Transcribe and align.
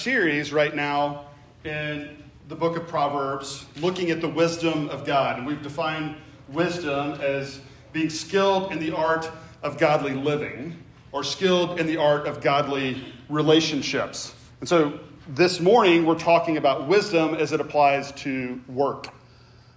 series 0.00 0.50
right 0.50 0.74
now 0.74 1.26
in 1.62 2.16
the 2.48 2.56
book 2.56 2.74
of 2.74 2.88
Proverbs, 2.88 3.66
looking 3.82 4.10
at 4.10 4.22
the 4.22 4.28
wisdom 4.28 4.88
of 4.88 5.04
God. 5.04 5.36
And 5.36 5.46
we've 5.46 5.62
defined 5.62 6.16
wisdom 6.48 7.20
as 7.20 7.60
being 7.92 8.08
skilled 8.08 8.72
in 8.72 8.78
the 8.78 8.96
art 8.96 9.30
of 9.62 9.76
godly 9.76 10.14
living 10.14 10.82
or 11.12 11.22
skilled 11.22 11.78
in 11.78 11.86
the 11.86 11.98
art 11.98 12.26
of 12.26 12.40
godly 12.40 13.04
relationships. 13.28 14.34
And 14.60 14.68
so 14.68 15.00
this 15.28 15.60
morning, 15.60 16.06
we're 16.06 16.18
talking 16.18 16.56
about 16.56 16.88
wisdom 16.88 17.34
as 17.34 17.52
it 17.52 17.60
applies 17.60 18.10
to 18.12 18.58
work. 18.68 19.08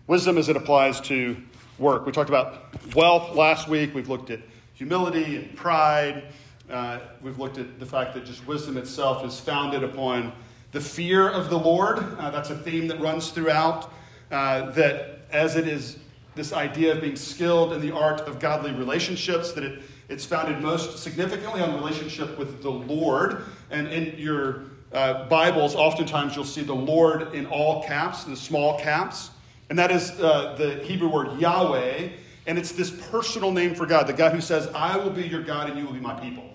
Wisdom 0.07 0.37
as 0.37 0.47
it 0.47 0.55
applies 0.55 1.01
to 1.01 1.35
work. 1.77 2.05
We 2.05 2.13
talked 2.13 2.29
about 2.29 2.95
wealth 2.95 3.35
last 3.35 3.67
week. 3.67 3.93
We've 3.93 4.07
looked 4.07 4.29
at 4.29 4.39
humility 4.73 5.35
and 5.35 5.53
pride. 5.57 6.23
Uh, 6.69 6.99
we've 7.21 7.39
looked 7.39 7.57
at 7.57 7.79
the 7.79 7.85
fact 7.85 8.13
that 8.13 8.25
just 8.25 8.45
wisdom 8.47 8.77
itself 8.77 9.25
is 9.25 9.39
founded 9.39 9.83
upon 9.83 10.31
the 10.71 10.81
fear 10.81 11.29
of 11.29 11.49
the 11.49 11.57
Lord. 11.57 11.99
Uh, 12.17 12.31
that's 12.31 12.49
a 12.49 12.57
theme 12.57 12.87
that 12.87 12.99
runs 12.99 13.29
throughout. 13.29 13.91
Uh, 14.31 14.71
that 14.71 15.19
as 15.31 15.55
it 15.55 15.67
is 15.67 15.99
this 16.35 16.53
idea 16.53 16.93
of 16.93 17.01
being 17.01 17.15
skilled 17.15 17.73
in 17.73 17.81
the 17.81 17.91
art 17.91 18.21
of 18.21 18.39
godly 18.39 18.71
relationships, 18.71 19.51
that 19.51 19.63
it, 19.63 19.83
it's 20.09 20.25
founded 20.25 20.61
most 20.61 20.97
significantly 20.97 21.61
on 21.61 21.75
relationship 21.75 22.37
with 22.39 22.63
the 22.63 22.71
Lord. 22.71 23.43
And 23.69 23.87
in 23.87 24.17
your 24.17 24.63
uh, 24.91 25.27
Bibles, 25.27 25.75
oftentimes 25.75 26.35
you'll 26.35 26.45
see 26.45 26.63
the 26.63 26.73
Lord 26.73 27.35
in 27.35 27.45
all 27.45 27.83
caps, 27.83 28.25
in 28.25 28.31
the 28.31 28.37
small 28.37 28.79
caps. 28.79 29.31
And 29.69 29.77
that 29.77 29.91
is 29.91 30.11
uh, 30.19 30.55
the 30.57 30.83
Hebrew 30.83 31.09
word 31.09 31.39
Yahweh. 31.39 32.09
And 32.45 32.57
it's 32.57 32.71
this 32.71 32.91
personal 33.09 33.51
name 33.51 33.75
for 33.75 33.85
God, 33.85 34.07
the 34.07 34.13
God 34.13 34.33
who 34.33 34.41
says, 34.41 34.67
I 34.73 34.97
will 34.97 35.09
be 35.09 35.23
your 35.23 35.43
God 35.43 35.69
and 35.69 35.79
you 35.79 35.85
will 35.85 35.93
be 35.93 35.99
my 35.99 36.19
people. 36.19 36.52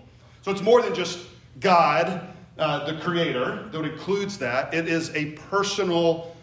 So 0.48 0.52
it's 0.52 0.62
more 0.62 0.80
than 0.80 0.94
just 0.94 1.26
God, 1.60 2.26
uh, 2.58 2.90
the 2.90 2.98
creator, 3.02 3.68
though 3.70 3.80
it 3.80 3.92
includes 3.92 4.38
that. 4.38 4.72
It 4.72 4.88
is 4.88 5.14
a 5.14 5.32
personal 5.32 6.34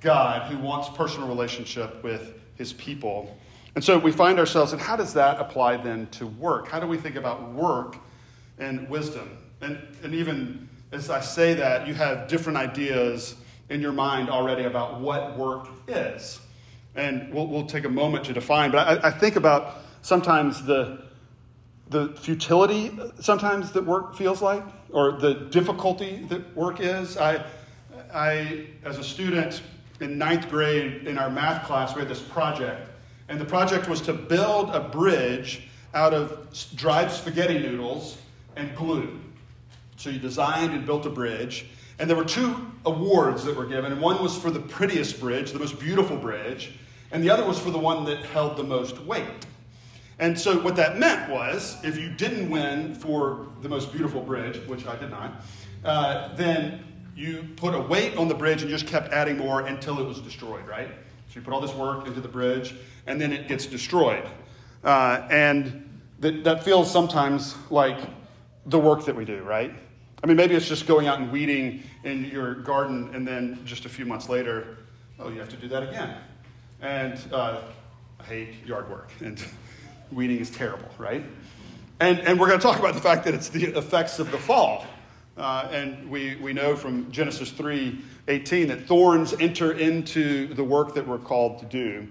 God 0.00 0.50
who 0.50 0.58
wants 0.58 0.88
personal 0.88 1.28
relationship 1.28 2.02
with 2.02 2.34
his 2.56 2.72
people. 2.72 3.38
And 3.76 3.84
so 3.84 3.96
we 3.96 4.10
find 4.10 4.40
ourselves, 4.40 4.72
and 4.72 4.82
how 4.82 4.96
does 4.96 5.14
that 5.14 5.38
apply 5.38 5.76
then 5.76 6.08
to 6.08 6.26
work? 6.26 6.66
How 6.66 6.80
do 6.80 6.88
we 6.88 6.96
think 6.96 7.14
about 7.14 7.52
work 7.52 7.98
and 8.58 8.88
wisdom? 8.88 9.38
And, 9.60 9.78
and 10.02 10.16
even 10.16 10.68
as 10.90 11.08
I 11.08 11.20
say 11.20 11.54
that, 11.54 11.86
you 11.86 11.94
have 11.94 12.26
different 12.26 12.58
ideas 12.58 13.36
in 13.70 13.80
your 13.80 13.92
mind 13.92 14.30
already 14.30 14.64
about 14.64 14.98
what 14.98 15.38
work 15.38 15.68
is. 15.86 16.40
And 16.96 17.32
we'll, 17.32 17.46
we'll 17.46 17.66
take 17.66 17.84
a 17.84 17.88
moment 17.88 18.24
to 18.24 18.32
define, 18.32 18.72
but 18.72 19.04
I, 19.04 19.10
I 19.10 19.10
think 19.12 19.36
about 19.36 19.76
sometimes 20.02 20.64
the 20.64 21.06
the 21.90 22.08
futility 22.20 22.96
sometimes 23.20 23.72
that 23.72 23.84
work 23.84 24.14
feels 24.14 24.42
like, 24.42 24.62
or 24.90 25.12
the 25.12 25.34
difficulty 25.34 26.24
that 26.28 26.56
work 26.56 26.80
is. 26.80 27.16
I, 27.16 27.44
I, 28.12 28.66
as 28.84 28.98
a 28.98 29.04
student 29.04 29.62
in 30.00 30.18
ninth 30.18 30.48
grade 30.48 31.06
in 31.06 31.18
our 31.18 31.30
math 31.30 31.66
class, 31.66 31.94
we 31.94 32.00
had 32.00 32.08
this 32.08 32.20
project, 32.20 32.88
and 33.28 33.40
the 33.40 33.44
project 33.44 33.88
was 33.88 34.00
to 34.02 34.12
build 34.12 34.70
a 34.70 34.80
bridge 34.80 35.68
out 35.94 36.14
of 36.14 36.48
dried 36.76 37.10
spaghetti 37.10 37.58
noodles 37.58 38.18
and 38.56 38.74
glue. 38.76 39.18
So 39.96 40.10
you 40.10 40.18
designed 40.18 40.72
and 40.72 40.86
built 40.86 41.06
a 41.06 41.10
bridge, 41.10 41.66
and 41.98 42.08
there 42.08 42.16
were 42.16 42.24
two 42.24 42.70
awards 42.84 43.44
that 43.44 43.56
were 43.56 43.66
given, 43.66 43.92
and 43.92 44.00
one 44.00 44.22
was 44.22 44.36
for 44.38 44.50
the 44.50 44.60
prettiest 44.60 45.18
bridge, 45.18 45.52
the 45.52 45.58
most 45.58 45.80
beautiful 45.80 46.16
bridge, 46.16 46.72
and 47.10 47.24
the 47.24 47.30
other 47.30 47.44
was 47.44 47.58
for 47.58 47.70
the 47.70 47.78
one 47.78 48.04
that 48.04 48.18
held 48.26 48.56
the 48.56 48.62
most 48.62 49.00
weight. 49.00 49.46
And 50.20 50.38
so, 50.38 50.60
what 50.60 50.74
that 50.76 50.98
meant 50.98 51.30
was 51.30 51.76
if 51.84 51.96
you 51.96 52.08
didn't 52.08 52.50
win 52.50 52.94
for 52.94 53.46
the 53.62 53.68
most 53.68 53.92
beautiful 53.92 54.20
bridge, 54.20 54.56
which 54.66 54.86
I 54.86 54.96
did 54.96 55.10
not, 55.10 55.42
uh, 55.84 56.34
then 56.34 56.84
you 57.14 57.48
put 57.56 57.74
a 57.74 57.80
weight 57.80 58.16
on 58.16 58.26
the 58.28 58.34
bridge 58.34 58.62
and 58.62 58.70
just 58.70 58.86
kept 58.86 59.12
adding 59.12 59.38
more 59.38 59.66
until 59.66 60.00
it 60.00 60.06
was 60.06 60.20
destroyed, 60.20 60.66
right? 60.66 60.88
So, 61.28 61.36
you 61.36 61.42
put 61.42 61.54
all 61.54 61.60
this 61.60 61.74
work 61.74 62.06
into 62.06 62.20
the 62.20 62.28
bridge 62.28 62.74
and 63.06 63.20
then 63.20 63.32
it 63.32 63.46
gets 63.46 63.66
destroyed. 63.66 64.28
Uh, 64.82 65.26
and 65.30 66.00
that, 66.20 66.42
that 66.44 66.64
feels 66.64 66.90
sometimes 66.90 67.54
like 67.70 67.98
the 68.66 68.78
work 68.78 69.04
that 69.04 69.14
we 69.14 69.24
do, 69.24 69.42
right? 69.42 69.72
I 70.22 70.26
mean, 70.26 70.36
maybe 70.36 70.54
it's 70.54 70.68
just 70.68 70.86
going 70.86 71.06
out 71.06 71.20
and 71.20 71.30
weeding 71.30 71.82
in 72.02 72.24
your 72.24 72.54
garden 72.54 73.10
and 73.14 73.26
then 73.26 73.60
just 73.64 73.84
a 73.84 73.88
few 73.88 74.04
months 74.04 74.28
later, 74.28 74.78
oh, 75.20 75.30
you 75.30 75.38
have 75.38 75.48
to 75.50 75.56
do 75.56 75.68
that 75.68 75.84
again. 75.84 76.16
And 76.80 77.20
uh, 77.32 77.60
I 78.18 78.24
hate 78.24 78.66
yard 78.66 78.90
work. 78.90 79.10
And 79.20 79.42
weeding 80.12 80.38
is 80.38 80.50
terrible, 80.50 80.88
right? 80.98 81.24
And, 82.00 82.20
and 82.20 82.38
we're 82.38 82.46
going 82.46 82.60
to 82.60 82.66
talk 82.66 82.78
about 82.78 82.94
the 82.94 83.00
fact 83.00 83.24
that 83.24 83.34
it's 83.34 83.48
the 83.48 83.76
effects 83.76 84.18
of 84.18 84.30
the 84.30 84.38
fall. 84.38 84.86
Uh, 85.36 85.68
and 85.70 86.10
we, 86.10 86.36
we 86.36 86.52
know 86.52 86.74
from 86.74 87.10
Genesis 87.12 87.50
3 87.50 88.00
18 88.26 88.68
that 88.68 88.86
thorns 88.86 89.32
enter 89.34 89.72
into 89.72 90.52
the 90.54 90.64
work 90.64 90.94
that 90.94 91.06
we're 91.06 91.18
called 91.18 91.60
to 91.60 91.64
do. 91.66 92.06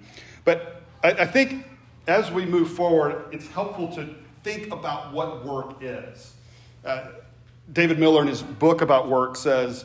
But 0.46 0.82
I, 1.04 1.12
I 1.12 1.26
think 1.26 1.66
as 2.08 2.32
we 2.32 2.46
move 2.46 2.72
forward, 2.72 3.26
it's 3.32 3.48
helpful 3.50 3.94
to 3.96 4.16
think 4.44 4.74
about 4.74 5.14
what 5.14 5.46
work 5.46 5.76
is. 5.82 6.34
Uh, 6.86 7.10
David 7.74 8.00
Miller, 8.00 8.22
in 8.22 8.30
his 8.30 8.42
book 8.42 8.82
about 8.82 9.10
work, 9.10 9.36
says 9.36 9.84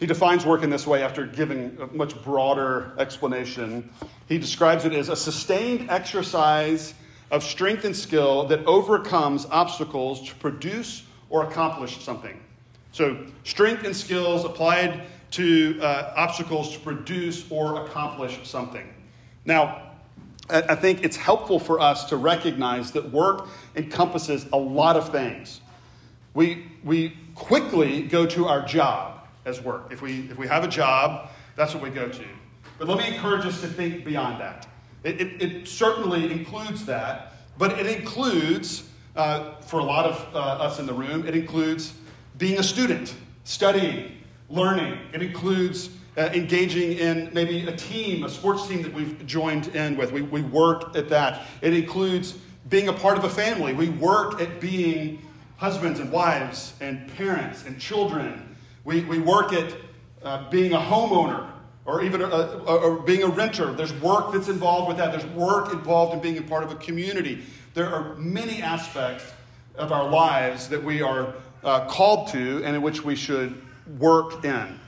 he 0.00 0.06
defines 0.06 0.44
work 0.44 0.62
in 0.62 0.70
this 0.70 0.86
way 0.86 1.02
after 1.02 1.26
giving 1.26 1.78
a 1.80 1.86
much 1.86 2.20
broader 2.24 2.92
explanation. 2.98 3.88
He 4.28 4.38
describes 4.38 4.84
it 4.84 4.92
as 4.92 5.08
a 5.08 5.16
sustained 5.16 5.90
exercise 5.90 6.94
of 7.30 7.42
strength 7.42 7.84
and 7.84 7.94
skill 7.94 8.46
that 8.48 8.64
overcomes 8.66 9.46
obstacles 9.50 10.28
to 10.28 10.34
produce 10.36 11.04
or 11.28 11.44
accomplish 11.44 12.02
something. 12.02 12.38
So, 12.92 13.24
strength 13.44 13.84
and 13.84 13.96
skills 13.96 14.44
applied 14.44 15.02
to 15.32 15.78
uh, 15.80 16.12
obstacles 16.16 16.72
to 16.72 16.80
produce 16.80 17.48
or 17.50 17.86
accomplish 17.86 18.40
something. 18.48 18.92
Now, 19.44 19.90
I 20.50 20.74
think 20.74 21.04
it's 21.04 21.16
helpful 21.16 21.60
for 21.60 21.78
us 21.78 22.04
to 22.06 22.16
recognize 22.16 22.90
that 22.92 23.12
work 23.12 23.46
encompasses 23.76 24.46
a 24.52 24.56
lot 24.56 24.96
of 24.96 25.10
things. 25.10 25.60
We, 26.34 26.66
we 26.82 27.16
quickly 27.36 28.02
go 28.02 28.26
to 28.26 28.46
our 28.46 28.64
job 28.64 29.28
as 29.44 29.60
work. 29.60 29.92
If 29.92 30.02
we, 30.02 30.28
if 30.30 30.38
we 30.38 30.48
have 30.48 30.64
a 30.64 30.68
job, 30.68 31.30
that's 31.54 31.72
what 31.74 31.82
we 31.82 31.90
go 31.90 32.08
to. 32.08 32.24
But 32.78 32.88
let 32.88 32.98
me 32.98 33.14
encourage 33.14 33.46
us 33.46 33.60
to 33.60 33.68
think 33.68 34.04
beyond 34.04 34.40
that. 34.40 34.66
It, 35.02 35.20
it, 35.20 35.42
it 35.42 35.68
certainly 35.68 36.30
includes 36.30 36.84
that, 36.86 37.34
but 37.56 37.78
it 37.78 37.86
includes, 37.86 38.88
uh, 39.16 39.56
for 39.60 39.80
a 39.80 39.84
lot 39.84 40.06
of 40.06 40.34
uh, 40.34 40.38
us 40.38 40.78
in 40.78 40.86
the 40.86 40.92
room, 40.92 41.26
it 41.26 41.34
includes 41.34 41.94
being 42.38 42.58
a 42.58 42.62
student, 42.62 43.14
studying, 43.44 44.16
learning. 44.48 44.98
It 45.12 45.22
includes 45.22 45.90
uh, 46.16 46.30
engaging 46.34 46.98
in 46.98 47.30
maybe 47.32 47.66
a 47.66 47.76
team, 47.76 48.24
a 48.24 48.28
sports 48.28 48.66
team 48.66 48.82
that 48.82 48.92
we've 48.92 49.24
joined 49.26 49.68
in 49.68 49.96
with. 49.96 50.12
We, 50.12 50.22
we 50.22 50.42
work 50.42 50.96
at 50.96 51.08
that. 51.08 51.46
It 51.62 51.72
includes 51.72 52.36
being 52.68 52.88
a 52.88 52.92
part 52.92 53.16
of 53.16 53.24
a 53.24 53.30
family. 53.30 53.72
We 53.72 53.88
work 53.88 54.40
at 54.40 54.60
being 54.60 55.22
husbands 55.56 56.00
and 56.00 56.10
wives 56.10 56.74
and 56.80 57.12
parents 57.16 57.64
and 57.64 57.80
children. 57.80 58.56
We, 58.84 59.02
we 59.04 59.18
work 59.18 59.52
at 59.52 59.74
uh, 60.22 60.50
being 60.50 60.72
a 60.72 60.78
homeowner 60.78 61.50
or 61.84 62.02
even 62.02 62.20
a, 62.20 62.26
a, 62.26 62.96
a, 62.96 63.02
being 63.02 63.22
a 63.22 63.28
renter. 63.28 63.72
There's 63.72 63.92
work 63.94 64.32
that's 64.32 64.48
involved 64.48 64.88
with 64.88 64.96
that. 64.98 65.10
There's 65.12 65.26
work 65.32 65.72
involved 65.72 66.14
in 66.14 66.20
being 66.20 66.38
a 66.38 66.42
part 66.42 66.62
of 66.62 66.70
a 66.70 66.76
community. 66.76 67.42
There 67.74 67.86
are 67.86 68.14
many 68.16 68.62
aspects 68.62 69.32
of 69.76 69.92
our 69.92 70.08
lives 70.08 70.68
that 70.68 70.82
we 70.82 71.02
are 71.02 71.34
uh, 71.64 71.86
called 71.86 72.28
to 72.28 72.62
and 72.64 72.76
in 72.76 72.82
which 72.82 73.04
we 73.04 73.16
should 73.16 73.60
work 73.98 74.44
in. 74.44 74.78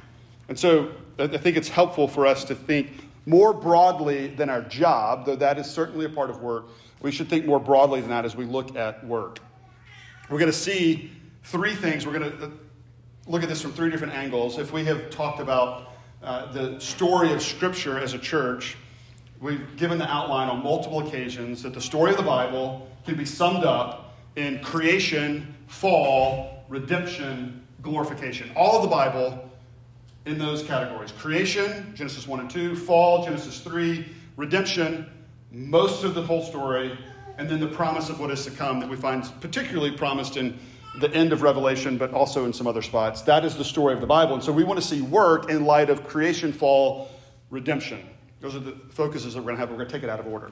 And 0.48 0.58
so 0.58 0.92
I 1.18 1.26
think 1.26 1.56
it's 1.56 1.68
helpful 1.68 2.08
for 2.08 2.26
us 2.26 2.44
to 2.44 2.54
think 2.54 2.90
more 3.26 3.52
broadly 3.52 4.28
than 4.28 4.50
our 4.50 4.62
job, 4.62 5.26
though 5.26 5.36
that 5.36 5.58
is 5.58 5.70
certainly 5.70 6.06
a 6.06 6.08
part 6.08 6.30
of 6.30 6.42
work. 6.42 6.66
We 7.00 7.10
should 7.10 7.28
think 7.28 7.46
more 7.46 7.60
broadly 7.60 8.00
than 8.00 8.10
that 8.10 8.24
as 8.24 8.36
we 8.36 8.44
look 8.44 8.76
at 8.76 9.04
work. 9.06 9.38
We're 10.28 10.38
going 10.38 10.50
to 10.50 10.56
see 10.56 11.10
three 11.44 11.74
things. 11.74 12.06
We're 12.06 12.18
going 12.18 12.38
to 12.38 12.46
uh, 12.46 12.50
look 13.26 13.42
at 13.42 13.48
this 13.48 13.60
from 13.60 13.72
three 13.72 13.90
different 13.90 14.14
angles. 14.14 14.58
If 14.58 14.72
we 14.72 14.84
have 14.84 15.10
talked 15.10 15.40
about 15.40 15.91
uh, 16.22 16.52
the 16.52 16.78
story 16.78 17.32
of 17.32 17.42
Scripture 17.42 17.98
as 17.98 18.14
a 18.14 18.18
church, 18.18 18.76
we've 19.40 19.76
given 19.76 19.98
the 19.98 20.08
outline 20.08 20.48
on 20.48 20.62
multiple 20.62 21.06
occasions 21.06 21.62
that 21.62 21.74
the 21.74 21.80
story 21.80 22.12
of 22.12 22.16
the 22.16 22.22
Bible 22.22 22.88
can 23.04 23.16
be 23.16 23.24
summed 23.24 23.64
up 23.64 24.14
in 24.36 24.60
creation, 24.60 25.54
fall, 25.66 26.64
redemption, 26.68 27.66
glorification. 27.82 28.50
All 28.54 28.76
of 28.76 28.82
the 28.82 28.88
Bible 28.88 29.50
in 30.24 30.38
those 30.38 30.62
categories 30.62 31.12
creation, 31.12 31.92
Genesis 31.94 32.28
1 32.28 32.40
and 32.40 32.50
2, 32.50 32.76
fall, 32.76 33.24
Genesis 33.24 33.58
3, 33.60 34.06
redemption, 34.36 35.10
most 35.50 36.04
of 36.04 36.14
the 36.14 36.22
whole 36.22 36.44
story, 36.44 36.96
and 37.38 37.48
then 37.48 37.58
the 37.58 37.66
promise 37.66 38.08
of 38.08 38.20
what 38.20 38.30
is 38.30 38.44
to 38.44 38.50
come 38.50 38.78
that 38.78 38.88
we 38.88 38.96
find 38.96 39.24
particularly 39.40 39.90
promised 39.90 40.36
in 40.36 40.58
the 41.00 41.10
end 41.12 41.32
of 41.32 41.42
Revelation, 41.42 41.96
but 41.96 42.12
also 42.12 42.44
in 42.44 42.52
some 42.52 42.66
other 42.66 42.82
spots. 42.82 43.22
That 43.22 43.44
is 43.44 43.56
the 43.56 43.64
story 43.64 43.94
of 43.94 44.00
the 44.00 44.06
Bible. 44.06 44.34
And 44.34 44.42
so 44.42 44.52
we 44.52 44.64
want 44.64 44.80
to 44.80 44.86
see 44.86 45.00
work 45.00 45.50
in 45.50 45.64
light 45.64 45.90
of 45.90 46.06
creation, 46.06 46.52
fall, 46.52 47.10
redemption. 47.50 48.06
Those 48.40 48.54
are 48.54 48.60
the 48.60 48.76
focuses 48.90 49.34
that 49.34 49.40
we're 49.40 49.46
going 49.46 49.56
to 49.56 49.60
have. 49.60 49.70
We're 49.70 49.76
going 49.76 49.88
to 49.88 49.92
take 49.92 50.02
it 50.02 50.10
out 50.10 50.20
of 50.20 50.26
order. 50.26 50.50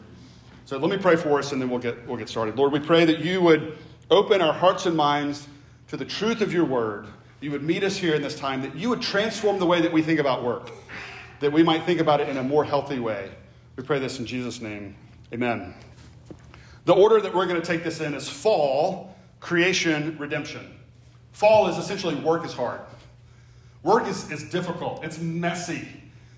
So 0.65 0.79
let 0.79 0.91
me 0.91 0.97
pray 0.97 1.17
for 1.17 1.39
us 1.39 1.53
and 1.53 1.61
then 1.61 1.69
we'll 1.69 1.81
get, 1.81 2.07
we'll 2.07 2.17
get 2.17 2.29
started. 2.29 2.57
Lord, 2.57 2.73
we 2.73 2.81
pray 2.81 3.05
that 3.05 3.19
you 3.19 3.43
would 3.43 3.77
open 4.11 4.41
our 4.41 4.53
hearts 4.53 4.87
and 4.87 4.97
minds 4.97 5.47
to 5.89 5.97
the 5.97 6.05
truth 6.05 6.41
of 6.41 6.53
your 6.53 6.65
word, 6.65 7.07
you 7.41 7.51
would 7.51 7.63
meet 7.63 7.83
us 7.83 7.97
here 7.97 8.15
in 8.15 8.23
this 8.23 8.37
time, 8.37 8.63
that 8.63 8.77
you 8.77 8.89
would 8.89 9.03
transform 9.03 9.59
the 9.59 9.67
way 9.67 9.81
that 9.81 9.93
we 9.93 10.03
think 10.03 10.21
about 10.21 10.45
work, 10.45 10.71
that 11.41 11.53
we 11.53 11.63
might 11.63 11.85
think 11.85 12.01
about 12.01 12.21
it 12.21 12.29
in 12.29 12.37
a 12.37 12.43
more 12.43 12.65
healthy 12.65 13.01
way. 13.01 13.31
We 13.75 13.83
pray 13.83 13.99
this 13.99 14.19
in 14.21 14.27
Jesus' 14.27 14.61
name. 14.61 14.95
Amen. 15.33 15.75
The 16.85 16.95
order 16.95 17.21
that 17.21 17.35
we're 17.35 17.47
going 17.47 17.61
to 17.61 17.67
take 17.67 17.83
this 17.83 18.01
in 18.01 18.15
is 18.15 18.29
fall, 18.29 19.17
creation, 19.41 20.17
redemption. 20.19 20.79
Fall 21.33 21.69
is 21.69 21.77
essentially 21.77 22.15
work 22.15 22.45
is 22.45 22.53
hard. 22.53 22.81
Work 23.83 24.07
is, 24.07 24.31
is 24.31 24.45
difficult, 24.45 25.03
it's 25.05 25.19
messy. 25.19 25.89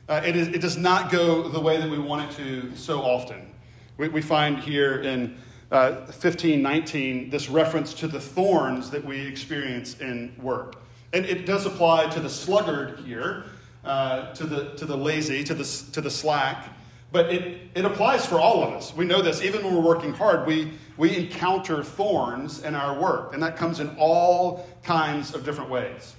Uh, 0.08 0.20
it, 0.24 0.36
is, 0.36 0.48
it 0.48 0.60
does 0.60 0.76
not 0.76 1.10
go 1.10 1.48
the 1.48 1.60
way 1.60 1.78
that 1.78 1.88
we 1.88 1.98
want 1.98 2.30
it 2.30 2.36
to 2.36 2.76
so 2.76 3.00
often. 3.00 3.50
We, 3.96 4.08
we 4.08 4.22
find 4.22 4.58
here 4.58 5.00
in 5.00 5.36
uh, 5.70 5.92
1519 6.06 7.30
this 7.30 7.48
reference 7.48 7.94
to 7.94 8.08
the 8.08 8.20
thorns 8.20 8.90
that 8.90 9.04
we 9.04 9.20
experience 9.20 9.98
in 10.00 10.34
work. 10.40 10.76
And 11.12 11.24
it 11.24 11.46
does 11.46 11.66
apply 11.66 12.08
to 12.10 12.20
the 12.20 12.28
sluggard 12.28 13.00
here, 13.00 13.44
uh, 13.84 14.32
to, 14.34 14.44
the, 14.44 14.70
to 14.76 14.86
the 14.86 14.96
lazy, 14.96 15.44
to 15.44 15.54
the, 15.54 15.64
to 15.92 16.00
the 16.00 16.10
slack. 16.10 16.68
But 17.12 17.30
it, 17.30 17.60
it 17.74 17.84
applies 17.84 18.24
for 18.24 18.40
all 18.40 18.64
of 18.64 18.72
us. 18.72 18.96
We 18.96 19.04
know 19.04 19.20
this. 19.20 19.42
Even 19.42 19.62
when 19.62 19.74
we're 19.74 19.82
working 19.82 20.14
hard, 20.14 20.46
we, 20.46 20.72
we 20.96 21.14
encounter 21.14 21.84
thorns 21.84 22.62
in 22.62 22.74
our 22.74 22.98
work. 22.98 23.34
And 23.34 23.42
that 23.42 23.56
comes 23.58 23.80
in 23.80 23.94
all 23.98 24.66
kinds 24.82 25.34
of 25.34 25.44
different 25.44 25.68
ways. 25.68 26.16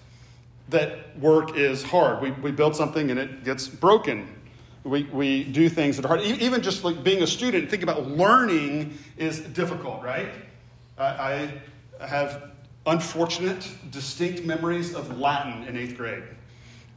That 0.69 1.19
work 1.19 1.57
is 1.57 1.81
hard. 1.81 2.21
We, 2.21 2.31
we 2.31 2.51
build 2.51 2.75
something 2.75 3.09
and 3.09 3.19
it 3.19 3.43
gets 3.43 3.67
broken. 3.67 4.29
We, 4.83 5.03
we 5.05 5.45
do 5.45 5.67
things 5.67 5.95
that 5.97 6.05
are 6.05 6.09
hard. 6.09 6.21
Even 6.21 6.61
just 6.61 6.83
like 6.83 7.03
being 7.03 7.23
a 7.23 7.27
student, 7.27 7.71
think 7.71 7.81
about 7.81 8.07
learning 8.07 8.97
is 9.17 9.39
difficult, 9.39 10.03
right? 10.03 10.29
I, 10.97 11.51
I 11.99 12.05
have 12.05 12.51
unfortunate, 12.85 13.67
distinct 13.89 14.43
memories 14.43 14.93
of 14.93 15.17
Latin 15.17 15.63
in 15.63 15.75
eighth 15.75 15.97
grade. 15.97 16.23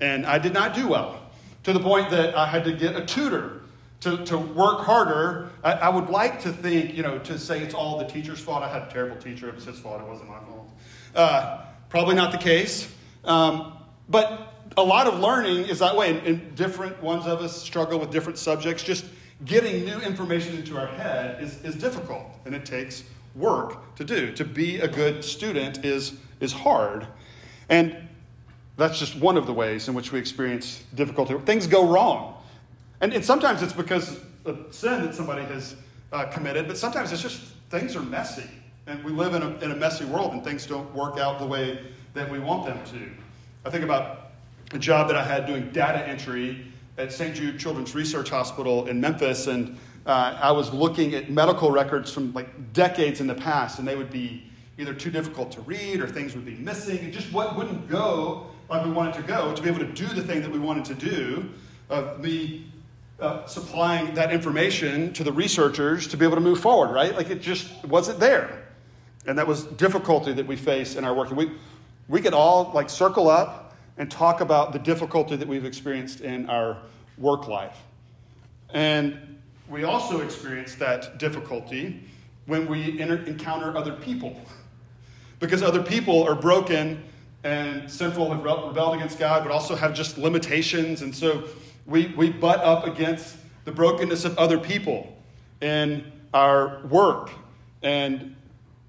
And 0.01 0.27
I 0.27 0.39
did 0.39 0.53
not 0.53 0.75
do 0.75 0.87
well 0.87 1.23
to 1.63 1.73
the 1.73 1.81
point 1.81 2.11
that 2.11 2.37
I 2.37 2.47
had 2.47 2.65
to 2.65 2.73
get 2.73 2.95
a 2.95 3.07
tutor 3.07 3.63
to, 4.07 4.25
to 4.27 4.39
work 4.39 4.83
harder. 4.83 5.51
I, 5.65 5.73
I, 5.73 5.89
would 5.89 6.09
like 6.11 6.41
to 6.43 6.53
think, 6.53 6.95
you 6.95 7.03
know, 7.03 7.19
to 7.19 7.37
say 7.41 7.61
it's 7.61 7.75
all 7.75 7.99
the 7.99 8.05
teacher's 8.05 8.39
fault. 8.39 8.63
I 8.63 8.69
had 8.69 8.83
a 8.83 8.91
terrible 8.91 9.17
teacher. 9.17 9.49
It 9.49 9.57
was 9.57 9.65
his 9.65 9.81
fault. 9.81 10.01
It 10.01 10.07
wasn't 10.07 10.29
my 10.29 10.39
fault. 10.39 10.71
Uh, 11.13 11.65
probably 11.89 12.15
not 12.15 12.31
the 12.31 12.39
case. 12.39 12.89
Um, 13.25 13.73
but 14.09 14.55
a 14.77 14.83
lot 14.83 15.09
of 15.09 15.19
learning 15.19 15.65
is 15.65 15.81
that 15.81 15.97
way. 15.97 16.17
And, 16.17 16.25
and 16.25 16.55
different 16.55 17.03
ones 17.03 17.27
of 17.27 17.41
us 17.41 17.61
struggle 17.61 17.99
with 17.99 18.13
different 18.13 18.39
subjects. 18.39 18.85
Just 18.85 19.07
getting 19.45 19.85
new 19.85 19.99
information 19.99 20.55
into 20.55 20.79
our 20.79 20.87
head 20.87 21.43
is, 21.43 21.61
is 21.65 21.75
difficult, 21.75 22.27
and 22.45 22.55
it 22.55 22.65
takes 22.65 23.03
work 23.35 23.97
to 23.97 24.05
do. 24.05 24.31
To 24.35 24.45
be 24.45 24.79
a 24.79 24.89
good 24.89 25.25
student 25.25 25.85
is, 25.85 26.13
is 26.39 26.53
hard. 26.53 27.09
And 27.69 27.97
that's 28.77 29.01
just 29.01 29.17
one 29.17 29.37
of 29.37 29.47
the 29.47 29.53
ways 29.53 29.89
in 29.89 29.95
which 29.95 30.13
we 30.13 30.21
experience 30.21 30.85
difficulty. 30.95 31.35
Things 31.45 31.67
go 31.67 31.89
wrong. 31.89 32.36
And, 33.01 33.13
and 33.13 33.25
sometimes 33.25 33.63
it's 33.63 33.73
because 33.73 34.21
of 34.45 34.67
sin 34.71 35.03
that 35.03 35.15
somebody 35.15 35.43
has 35.45 35.77
uh, 36.13 36.25
committed, 36.27 36.67
but 36.67 36.79
sometimes 36.79 37.13
it's 37.13 37.23
just 37.23 37.41
things 37.71 37.97
are 37.97 38.03
messy. 38.03 38.49
And 38.87 39.03
we 39.05 39.11
live 39.11 39.35
in 39.35 39.43
a, 39.43 39.49
in 39.59 39.73
a 39.73 39.77
messy 39.77 40.05
world 40.05 40.33
and 40.33 40.45
things 40.45 40.67
don't 40.67 40.93
work 40.95 41.19
out 41.19 41.39
the 41.39 41.47
way 41.47 41.81
that 42.15 42.31
we 42.31 42.39
want 42.39 42.67
them 42.67 42.79
to. 42.87 43.11
I 43.65 43.71
think 43.71 43.85
about 43.85 44.31
a 44.73 44.79
job 44.79 45.09
that 45.09 45.17
I 45.17 45.25
had 45.25 45.47
doing 45.47 45.71
data 45.71 46.07
entry 46.07 46.67
at 46.99 47.13
St. 47.13 47.35
Jude 47.35 47.59
Children's 47.59 47.95
Research 47.95 48.31
Hospital 48.31 48.87
in 48.87 49.01
Memphis, 49.01 49.49
and 49.49 49.79
uh, 50.07 50.39
I 50.41 50.53
was 50.53 50.73
looking 50.73 51.15
at 51.15 51.31
medical 51.31 51.71
records 51.71 52.13
from 52.13 52.33
like 52.33 52.73
decades 52.73 53.21
in 53.21 53.27
the 53.27 53.35
past, 53.35 53.79
and 53.79 53.87
they 53.87 53.97
would 53.97 54.11
be 54.11 54.45
either 54.79 54.95
too 54.95 55.11
difficult 55.11 55.51
to 55.53 55.61
read 55.63 56.01
or 56.01 56.07
things 56.07 56.35
would 56.35 56.47
be 56.47 56.55
missing, 56.55 56.99
and 56.99 57.13
just 57.13 57.33
what 57.33 57.57
wouldn't 57.57 57.89
go 57.89 58.47
like 58.69 58.85
we 58.85 58.91
wanted 58.91 59.15
to 59.15 59.23
go 59.23 59.55
to 59.55 59.63
be 59.63 59.69
able 59.69 59.81
to 59.81 59.93
do 59.93 60.07
the 60.07 60.23
thing 60.23 60.41
that 60.43 60.51
we 60.51 60.59
wanted 60.59 60.85
to 60.87 60.95
do. 60.95 61.49
Of 61.89 62.21
me 62.21 62.73
uh, 63.19 63.47
supplying 63.47 64.15
that 64.15 64.33
information 64.33 65.13
to 65.15 65.25
the 65.25 65.33
researchers 65.33 66.07
to 66.09 66.17
be 66.17 66.25
able 66.25 66.35
to 66.35 66.41
move 66.41 66.61
forward, 66.61 66.93
right? 66.93 67.15
Like 67.17 67.31
it 67.31 67.41
just 67.41 67.85
wasn't 67.87 68.21
there. 68.21 68.67
And 69.27 69.39
that 69.39 69.47
was 69.47 69.65
difficulty 69.65 70.33
that 70.35 70.47
we 70.47 70.57
face 70.57 70.97
in 70.97 71.05
our 71.05 71.15
work. 71.15 71.31
We, 71.31 71.53
we 72.09 72.21
could 72.21 72.35
all 72.35 72.71
like 72.75 72.91
circle 72.91 73.29
up 73.29 73.75
and 73.99 74.11
talk 74.11 74.41
about 74.41 74.73
the 74.73 74.79
difficulty 74.79 75.37
that 75.37 75.49
we've 75.49 75.65
experienced 75.65 76.21
in 76.21 76.49
our 76.51 76.79
work 77.17 77.49
life. 77.49 77.79
And 78.75 79.39
we 79.69 79.85
also 79.85 80.21
experience 80.21 80.75
that 80.77 81.19
difficulty 81.19 82.05
when 82.45 82.69
we 82.69 83.01
enter, 83.01 83.25
encounter 83.25 83.77
other 83.77 83.93
people. 83.93 84.41
Because 85.41 85.63
other 85.63 85.83
people 85.83 86.23
are 86.23 86.35
broken 86.35 87.03
and 87.45 87.91
sinful, 87.91 88.33
have 88.33 88.45
rebelled 88.45 88.97
against 88.97 89.19
God, 89.19 89.43
but 89.43 89.53
also 89.53 89.75
have 89.75 89.95
just 89.95 90.19
limitations. 90.19 91.03
And 91.03 91.15
so 91.15 91.45
we, 91.87 92.07
we 92.17 92.31
butt 92.31 92.61
up 92.61 92.87
against 92.87 93.37
the 93.65 93.73
brokenness 93.73 94.25
of 94.25 94.37
other 94.39 94.59
people 94.59 95.17
in 95.61 96.13
our 96.35 96.85
work. 96.87 97.31
And 97.83 98.37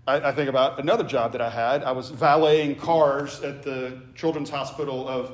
I, 0.07 0.29
I, 0.29 0.31
think 0.31 0.49
about 0.49 0.79
another 0.79 1.03
job 1.03 1.31
that 1.33 1.41
I 1.41 1.49
had. 1.49 1.83
I 1.83 1.91
was 1.91 2.09
valeting 2.09 2.75
cars 2.75 3.41
at 3.41 3.63
the 3.63 4.01
Children's 4.15 4.49
Hospital 4.49 5.07
of 5.07 5.31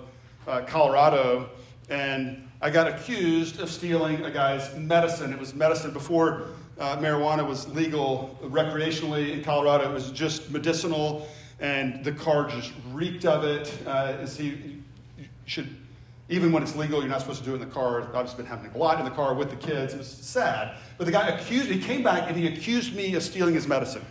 uh, 0.48 0.62
Colorado, 0.62 1.50
and 1.90 2.50
I 2.62 2.70
got 2.70 2.88
accused 2.88 3.60
of 3.60 3.70
stealing 3.70 4.24
a 4.26 4.32
guy's 4.32 4.76
medicine. 4.76 5.32
It 5.32 5.40
was 5.40 5.54
medicine 5.54 5.92
before 5.92 6.48
uh, 6.80 6.98
marijuana 6.98 7.48
was 7.48 7.68
legal 7.70 8.38
recreationally 8.44 9.32
in 9.32 9.44
Colorado. 9.44 9.90
It 9.90 9.94
was 9.94 10.12
just 10.12 10.50
medicinal, 10.52 11.28
and 11.60 12.04
the 12.04 12.12
car 12.12 12.50
just 12.50 12.74
reeked 12.92 13.26
of 13.26 13.44
it. 13.44 13.78
Uh, 13.86 14.16
as 14.20 14.36
he 14.38 14.82
should 15.46 15.76
even 16.30 16.52
when 16.52 16.64
it's 16.64 16.76
legal, 16.76 17.02
you're 17.02 17.10
not 17.10 17.22
supposed 17.22 17.40
to 17.40 17.46
do 17.46 17.52
it 17.52 17.62
in 17.62 17.68
the 17.68 17.74
car. 17.74 18.02
I've 18.16 18.26
just 18.26 18.38
been 18.38 18.46
having 18.46 18.72
a 18.72 18.78
lot 18.78 18.98
in 19.00 19.06
the 19.06 19.12
car 19.12 19.34
with 19.34 19.50
the 19.50 19.56
kids. 19.56 19.94
It 19.94 19.98
was 19.98 20.08
sad. 20.08 20.78
But 20.98 21.06
the 21.06 21.12
guy 21.12 21.28
accused, 21.28 21.70
he 21.70 21.80
came 21.80 22.02
back 22.02 22.30
and 22.30 22.38
he 22.38 22.48
accused 22.48 22.96
me 22.96 23.14
of 23.16 23.24
stealing 23.24 23.54
his 23.54 23.68
medicine. 23.68 24.06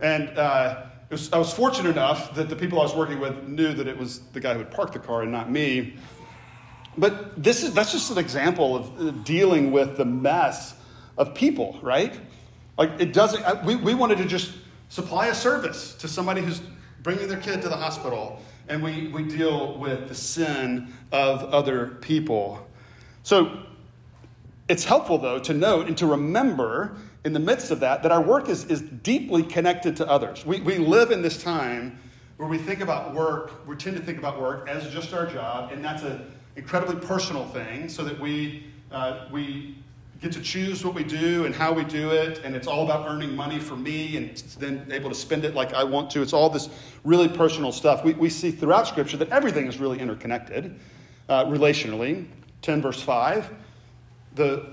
And 0.00 0.28
uh, 0.38 0.84
was, 1.10 1.32
I 1.32 1.38
was 1.38 1.52
fortunate 1.52 1.90
enough 1.90 2.34
that 2.34 2.48
the 2.48 2.56
people 2.56 2.80
I 2.80 2.84
was 2.84 2.94
working 2.94 3.18
with 3.18 3.48
knew 3.48 3.72
that 3.72 3.88
it 3.88 3.98
was 3.98 4.20
the 4.32 4.40
guy 4.40 4.52
who 4.52 4.60
had 4.60 4.70
parked 4.70 4.92
the 4.92 4.98
car 4.98 5.22
and 5.22 5.32
not 5.32 5.50
me. 5.50 5.96
But 6.96 7.42
this 7.42 7.62
is, 7.62 7.74
that's 7.74 7.92
just 7.92 8.10
an 8.10 8.18
example 8.18 8.76
of 8.76 9.00
uh, 9.00 9.10
dealing 9.22 9.72
with 9.72 9.96
the 9.96 10.04
mess 10.04 10.74
of 11.16 11.34
people, 11.34 11.78
right? 11.82 12.18
Like, 12.76 12.92
it 13.00 13.12
doesn't, 13.12 13.64
we, 13.64 13.76
we 13.76 13.94
wanted 13.94 14.18
to 14.18 14.24
just 14.24 14.52
supply 14.88 15.28
a 15.28 15.34
service 15.34 15.94
to 15.94 16.08
somebody 16.08 16.42
who's 16.42 16.60
bringing 17.02 17.28
their 17.28 17.40
kid 17.40 17.62
to 17.62 17.68
the 17.68 17.76
hospital 17.76 18.40
and 18.68 18.82
we, 18.82 19.08
we 19.08 19.22
deal 19.24 19.78
with 19.78 20.08
the 20.08 20.14
sin 20.14 20.92
of 21.12 21.42
other 21.44 21.98
people. 22.00 22.66
So 23.22 23.62
it's 24.68 24.84
helpful, 24.84 25.18
though, 25.18 25.38
to 25.38 25.54
note 25.54 25.86
and 25.86 25.96
to 25.98 26.06
remember 26.06 26.96
in 27.24 27.32
the 27.32 27.40
midst 27.40 27.70
of 27.70 27.80
that 27.80 28.02
that 28.02 28.12
our 28.12 28.22
work 28.22 28.48
is, 28.48 28.64
is 28.66 28.80
deeply 28.80 29.42
connected 29.42 29.96
to 29.96 30.08
others. 30.08 30.46
We, 30.46 30.60
we 30.60 30.78
live 30.78 31.10
in 31.10 31.22
this 31.22 31.42
time 31.42 31.98
where 32.36 32.48
we 32.48 32.58
think 32.58 32.80
about 32.80 33.14
work, 33.14 33.66
we 33.66 33.74
tend 33.76 33.96
to 33.96 34.02
think 34.02 34.18
about 34.18 34.40
work 34.40 34.68
as 34.68 34.88
just 34.92 35.12
our 35.12 35.26
job, 35.26 35.72
and 35.72 35.84
that's 35.84 36.04
an 36.04 36.32
incredibly 36.54 36.96
personal 36.96 37.46
thing, 37.46 37.88
so 37.88 38.04
that 38.04 38.18
we, 38.20 38.66
uh, 38.92 39.26
we 39.32 39.76
get 40.20 40.32
to 40.32 40.40
choose 40.40 40.84
what 40.84 40.94
we 40.94 41.04
do 41.04 41.46
and 41.46 41.54
how 41.54 41.72
we 41.72 41.84
do 41.84 42.10
it, 42.10 42.40
and 42.44 42.56
it's 42.56 42.66
all 42.66 42.84
about 42.84 43.08
earning 43.08 43.36
money 43.36 43.60
for 43.60 43.76
me 43.76 44.16
and 44.16 44.36
then 44.58 44.86
able 44.90 45.08
to 45.08 45.14
spend 45.14 45.44
it 45.44 45.54
like 45.54 45.72
I 45.74 45.84
want 45.84 46.10
to. 46.10 46.22
It's 46.22 46.32
all 46.32 46.50
this 46.50 46.68
really 47.04 47.28
personal 47.28 47.70
stuff. 47.70 48.04
We, 48.04 48.14
we 48.14 48.28
see 48.28 48.50
throughout 48.50 48.88
Scripture 48.88 49.16
that 49.18 49.30
everything 49.30 49.68
is 49.68 49.78
really 49.78 50.00
interconnected 50.00 50.78
uh, 51.28 51.44
relationally. 51.44 52.26
10 52.62 52.82
verse 52.82 53.00
5. 53.00 53.54
The, 54.34 54.66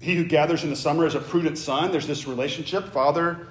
he 0.00 0.16
who 0.16 0.24
gathers 0.24 0.64
in 0.64 0.70
the 0.70 0.76
summer 0.76 1.06
is 1.06 1.14
a 1.14 1.20
prudent 1.20 1.58
son. 1.58 1.90
There's 1.90 2.06
this 2.06 2.26
relationship, 2.26 2.88
father, 2.88 3.48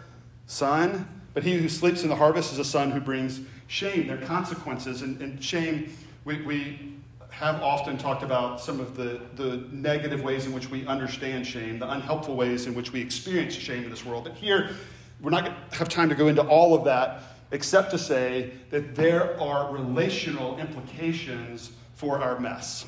son. 0.47 1.07
But 1.35 1.43
he 1.43 1.57
who 1.57 1.69
sleeps 1.69 2.03
in 2.03 2.09
the 2.09 2.15
harvest 2.15 2.51
is 2.53 2.59
a 2.59 2.65
son 2.65 2.91
who 2.91 2.99
brings 2.99 3.41
shame. 3.67 4.07
There 4.07 4.17
are 4.17 4.25
consequences. 4.25 5.03
And, 5.03 5.21
and 5.21 5.43
shame, 5.43 5.95
we, 6.25 6.41
we 6.41 6.93
have 7.33 7.61
often 7.63 7.97
talked 7.97 8.21
about 8.21 8.61
some 8.61 8.79
of 8.79 8.95
the, 8.95 9.19
the 9.35 9.65
negative 9.71 10.21
ways 10.21 10.45
in 10.45 10.53
which 10.53 10.69
we 10.69 10.85
understand 10.85 11.47
shame, 11.47 11.79
the 11.79 11.89
unhelpful 11.89 12.35
ways 12.35 12.67
in 12.67 12.75
which 12.75 12.93
we 12.93 13.01
experience 13.01 13.55
shame 13.55 13.83
in 13.83 13.89
this 13.89 14.05
world. 14.05 14.23
But 14.23 14.35
here, 14.35 14.75
we're 15.19 15.31
not 15.31 15.45
going 15.45 15.55
to 15.71 15.77
have 15.77 15.89
time 15.89 16.09
to 16.09 16.15
go 16.15 16.27
into 16.27 16.43
all 16.43 16.75
of 16.75 16.83
that, 16.85 17.23
except 17.51 17.89
to 17.89 17.97
say 17.97 18.51
that 18.69 18.95
there 18.95 19.39
are 19.41 19.73
relational 19.73 20.59
implications 20.59 21.71
for 21.95 22.21
our 22.21 22.39
mess. 22.39 22.85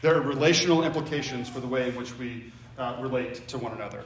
There 0.00 0.14
are 0.14 0.22
relational 0.22 0.82
implications 0.82 1.50
for 1.50 1.60
the 1.60 1.68
way 1.68 1.88
in 1.88 1.94
which 1.94 2.16
we 2.18 2.52
uh, 2.78 2.96
relate 3.00 3.46
to 3.48 3.58
one 3.58 3.72
another. 3.72 4.02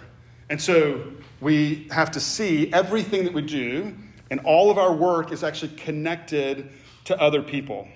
And 0.50 0.60
so 0.60 1.04
we 1.40 1.86
have 1.92 2.10
to 2.12 2.20
see 2.20 2.72
everything 2.72 3.22
that 3.24 3.32
we 3.32 3.42
do 3.42 3.94
and 4.30 4.40
all 4.40 4.70
of 4.70 4.78
our 4.78 4.92
work 4.92 5.32
is 5.32 5.42
actually 5.44 5.74
connected 5.76 6.70
to 7.04 7.18
other 7.20 7.42
people. 7.42 7.88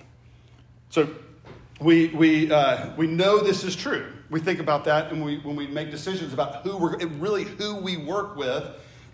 So 0.90 1.08
we, 1.82 2.08
we, 2.08 2.50
uh, 2.50 2.90
we 2.96 3.06
know 3.06 3.38
this 3.38 3.64
is 3.64 3.74
true. 3.74 4.06
We 4.30 4.40
think 4.40 4.60
about 4.60 4.84
that 4.84 5.12
and 5.12 5.24
we, 5.24 5.38
when 5.38 5.56
we 5.56 5.66
make 5.66 5.90
decisions 5.90 6.32
about 6.32 6.62
who 6.62 6.76
we're, 6.76 6.96
really 7.18 7.44
who 7.44 7.76
we 7.76 7.96
work 7.96 8.36
with 8.36 8.64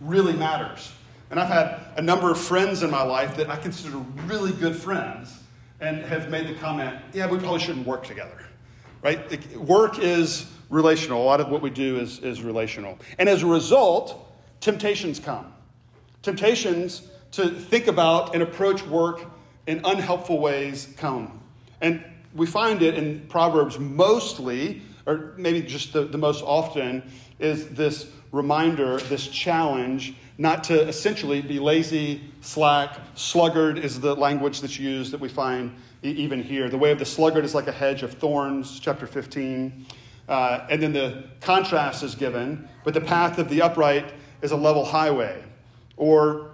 really 0.01 0.33
matters. 0.33 0.93
And 1.31 1.41
I've 1.41 1.49
had 1.49 1.81
a 1.97 2.03
number 2.03 2.31
of 2.31 2.39
friends 2.39 2.83
in 2.83 2.91
my 2.91 3.03
life 3.03 3.37
that 3.37 3.51
I 3.51 3.57
consider 3.57 3.99
really 4.27 4.53
good 4.53 4.77
friends 4.77 5.41
and 5.81 5.99
have 6.05 6.31
made 6.31 6.49
the 6.49 6.55
comment, 6.55 6.99
yeah, 7.13 7.27
we 7.29 7.39
probably 7.39 7.61
shouldn't 7.61 7.87
work 7.87 8.05
together, 8.05 8.45
right? 9.03 9.57
Work 9.57 9.99
is 9.99 10.51
relational. 10.71 11.23
A 11.23 11.25
lot 11.25 11.41
of 11.41 11.49
what 11.49 11.63
we 11.63 11.71
do 11.71 11.99
is, 11.99 12.19
is 12.21 12.43
relational. 12.43 12.99
And 13.19 13.29
as 13.29 13.43
a 13.43 13.47
result, 13.47 14.33
temptations 14.61 15.21
come. 15.21 15.53
Temptations 16.23 17.09
to 17.33 17.51
think 17.51 17.87
about 17.87 18.35
and 18.35 18.43
approach 18.43 18.85
work 18.87 19.25
in 19.67 19.81
unhelpful 19.85 20.41
ways 20.41 20.93
come. 20.97 21.41
And 21.81 22.03
we 22.35 22.47
find 22.47 22.83
it 22.83 22.95
in 22.95 23.27
Proverbs 23.29 23.79
mostly, 23.79 24.83
or 25.07 25.35
maybe 25.37 25.63
just 25.63 25.93
the, 25.93 26.05
the 26.05 26.19
most 26.19 26.43
often, 26.43 27.03
is 27.39 27.69
this 27.71 28.11
reminder, 28.33 28.99
this 28.99 29.29
challenge, 29.29 30.15
not 30.37 30.63
to 30.65 30.87
essentially 30.87 31.41
be 31.41 31.59
lazy, 31.59 32.21
slack, 32.41 32.99
sluggard 33.15 33.79
is 33.79 34.01
the 34.01 34.15
language 34.15 34.61
that's 34.61 34.79
used 34.79 35.13
that 35.13 35.21
we 35.21 35.29
find 35.29 35.75
even 36.03 36.43
here. 36.43 36.69
The 36.69 36.79
way 36.79 36.93
of 36.93 36.99
the 36.99 37.05
sluggard 37.05 37.45
is 37.45 37.55
like 37.55 37.67
a 37.67 37.73
hedge 37.73 38.03
of 38.03 38.13
thorns, 38.15 38.79
chapter 38.79 39.07
15. 39.07 39.87
Uh, 40.29 40.67
and 40.71 40.83
then 40.83 40.93
the 40.93 41.25
contrast 41.41 42.03
is 42.03 42.15
given, 42.15 42.69
but 42.85 42.95
the 42.95 43.01
path 43.01 43.39
of 43.39 43.49
the 43.49 43.63
upright 43.63 44.13
is 44.43 44.53
a 44.53 44.57
level 44.57 44.85
highway. 44.85 45.43
Or 45.97 46.51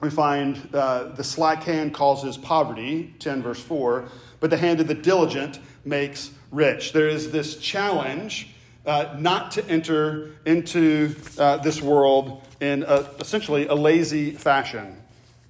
we 0.00 0.10
find 0.10 0.68
uh, 0.74 1.04
the 1.14 1.24
slack 1.24 1.62
hand 1.62 1.94
causes 1.94 2.36
poverty, 2.36 3.14
10 3.18 3.42
verse 3.42 3.60
4, 3.60 4.08
but 4.40 4.50
the 4.50 4.56
hand 4.56 4.80
of 4.80 4.88
the 4.88 4.94
diligent 4.94 5.58
makes 5.84 6.30
rich. 6.50 6.92
There 6.92 7.08
is 7.08 7.30
this 7.30 7.56
challenge 7.56 8.54
uh, 8.86 9.16
not 9.18 9.50
to 9.52 9.68
enter 9.68 10.32
into 10.44 11.14
uh, 11.38 11.56
this 11.58 11.82
world 11.82 12.42
in 12.60 12.84
a, 12.84 13.08
essentially 13.20 13.66
a 13.66 13.74
lazy 13.74 14.30
fashion. 14.30 14.96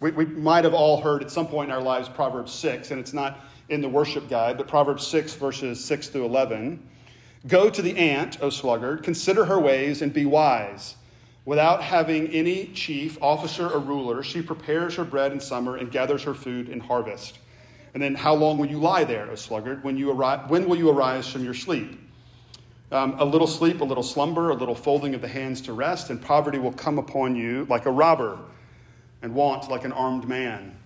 We, 0.01 0.11
we 0.11 0.27
might 0.27 0.65
have 0.65 0.75
all 0.75 1.01
heard 1.01 1.23
at 1.23 1.31
some 1.31 1.47
point 1.47 1.71
in 1.71 1.77
our 1.77 1.83
lives 1.83 2.09
Proverbs 2.09 2.53
6, 2.53 2.91
and 2.91 3.01
it's 3.01 3.13
not 3.13 3.41
in 3.69 3.81
the 3.81 3.89
worship 3.89 4.29
guide, 4.29 4.57
but 4.57 4.69
Proverbs 4.69 5.07
6, 5.07 5.35
verses 5.35 5.85
6 5.85 6.09
through 6.09 6.25
11. 6.25 6.83
Go 7.47 7.71
to 7.71 7.83
the 7.83 7.97
ant, 7.97 8.43
O 8.43 8.51
sluggard, 8.51 9.03
consider 9.03 9.45
her 9.45 9.59
ways 9.59 10.03
and 10.03 10.13
be 10.13 10.25
wise. 10.25 10.97
Without 11.45 11.81
having 11.81 12.27
any 12.29 12.67
chief, 12.69 13.23
officer, 13.23 13.69
or 13.69 13.79
ruler, 13.79 14.23
she 14.23 14.43
prepares 14.43 14.97
her 14.97 15.05
bread 15.05 15.31
in 15.31 15.39
summer 15.39 15.77
and 15.77 15.93
gathers 15.93 16.25
her 16.25 16.35
food 16.35 16.69
in 16.69 16.81
harvest. 16.81 17.39
And 17.97 18.03
then, 18.03 18.15
how 18.15 18.35
long 18.35 18.59
will 18.59 18.67
you 18.67 18.77
lie 18.77 19.05
there, 19.05 19.31
O 19.31 19.37
sluggard? 19.37 19.83
When, 19.83 19.97
you 19.97 20.11
arise, 20.11 20.51
when 20.51 20.69
will 20.69 20.77
you 20.77 20.91
arise 20.91 21.27
from 21.27 21.43
your 21.43 21.55
sleep? 21.55 21.99
Um, 22.93 23.19
a 23.19 23.25
little 23.25 23.47
sleep, 23.47 23.81
a 23.81 23.85
little 23.85 24.03
slumber, 24.03 24.51
a 24.51 24.55
little 24.55 24.75
folding 24.75 25.15
of 25.15 25.23
the 25.23 25.29
hands 25.29 25.63
to 25.63 25.73
rest, 25.73 26.11
and 26.11 26.21
poverty 26.21 26.59
will 26.59 26.75
come 26.75 26.99
upon 26.99 27.37
you 27.37 27.65
like 27.71 27.87
a 27.87 27.91
robber, 27.91 28.39
and 29.23 29.35
want 29.35 29.71
like 29.71 29.87
an 29.87 29.93
armed 29.93 30.29
man. 30.29 30.77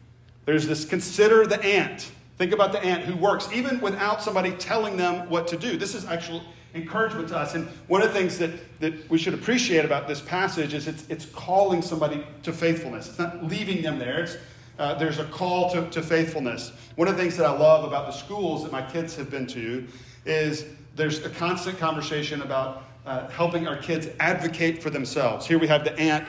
There's 0.44 0.68
this 0.68 0.84
consider 0.84 1.48
the 1.48 1.60
ant. 1.64 2.12
Think 2.38 2.52
about 2.52 2.70
the 2.70 2.78
ant 2.78 3.02
who 3.02 3.16
works 3.16 3.48
even 3.52 3.80
without 3.80 4.22
somebody 4.22 4.52
telling 4.52 4.96
them 4.96 5.28
what 5.28 5.48
to 5.48 5.56
do. 5.56 5.76
This 5.76 5.96
is 5.96 6.04
actual 6.04 6.42
encouragement 6.76 7.26
to 7.30 7.36
us. 7.36 7.56
And 7.56 7.66
one 7.88 8.02
of 8.02 8.12
the 8.12 8.14
things 8.14 8.38
that, 8.38 8.52
that 8.78 9.10
we 9.10 9.18
should 9.18 9.34
appreciate 9.34 9.84
about 9.84 10.06
this 10.06 10.20
passage 10.20 10.74
is 10.74 10.86
it's, 10.86 11.08
it's 11.08 11.26
calling 11.26 11.82
somebody 11.82 12.24
to 12.44 12.52
faithfulness. 12.52 13.08
It's 13.08 13.18
not 13.18 13.44
leaving 13.44 13.82
them 13.82 13.98
there. 13.98 14.22
It's, 14.22 14.36
uh, 14.80 14.94
there's 14.94 15.18
a 15.18 15.26
call 15.26 15.70
to, 15.70 15.88
to 15.90 16.02
faithfulness. 16.02 16.72
One 16.96 17.06
of 17.06 17.14
the 17.14 17.22
things 17.22 17.36
that 17.36 17.44
I 17.44 17.56
love 17.56 17.84
about 17.84 18.06
the 18.06 18.12
schools 18.12 18.62
that 18.62 18.72
my 18.72 18.80
kids 18.80 19.14
have 19.16 19.30
been 19.30 19.46
to 19.48 19.86
is 20.24 20.64
there's 20.96 21.24
a 21.24 21.28
constant 21.28 21.78
conversation 21.78 22.40
about 22.40 22.84
uh, 23.04 23.28
helping 23.28 23.68
our 23.68 23.76
kids 23.76 24.08
advocate 24.18 24.82
for 24.82 24.88
themselves. 24.88 25.46
Here 25.46 25.58
we 25.58 25.66
have 25.68 25.84
the 25.84 25.96
ant 25.98 26.26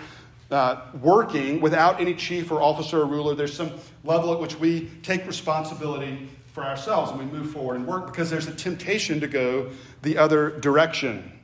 uh, 0.52 0.82
working 1.02 1.62
without 1.62 2.02
any 2.02 2.14
chief 2.14 2.52
or 2.52 2.62
officer 2.62 3.02
or 3.02 3.06
ruler. 3.06 3.36
There's 3.36 3.56
some 3.56 3.72
level 4.04 4.34
at 4.34 4.40
which 4.42 4.60
we 4.60 4.92
take 5.02 5.26
responsibility 5.26 6.30
for 6.48 6.66
ourselves 6.66 7.12
and 7.12 7.20
we 7.22 7.26
move 7.26 7.52
forward 7.52 7.76
and 7.76 7.88
work 7.88 8.08
because 8.08 8.30
there's 8.30 8.48
a 8.48 8.56
temptation 8.56 9.22
to 9.22 9.28
go 9.28 9.72
the 10.02 10.18
other 10.18 10.60
direction. 10.60 11.40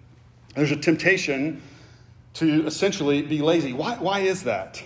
There's 0.56 0.72
a 0.72 0.76
temptation 0.76 1.62
to 2.34 2.68
essentially 2.68 3.22
be 3.22 3.42
lazy. 3.42 3.72
Why, 3.72 3.96
why 3.96 4.20
is 4.20 4.44
that? 4.44 4.84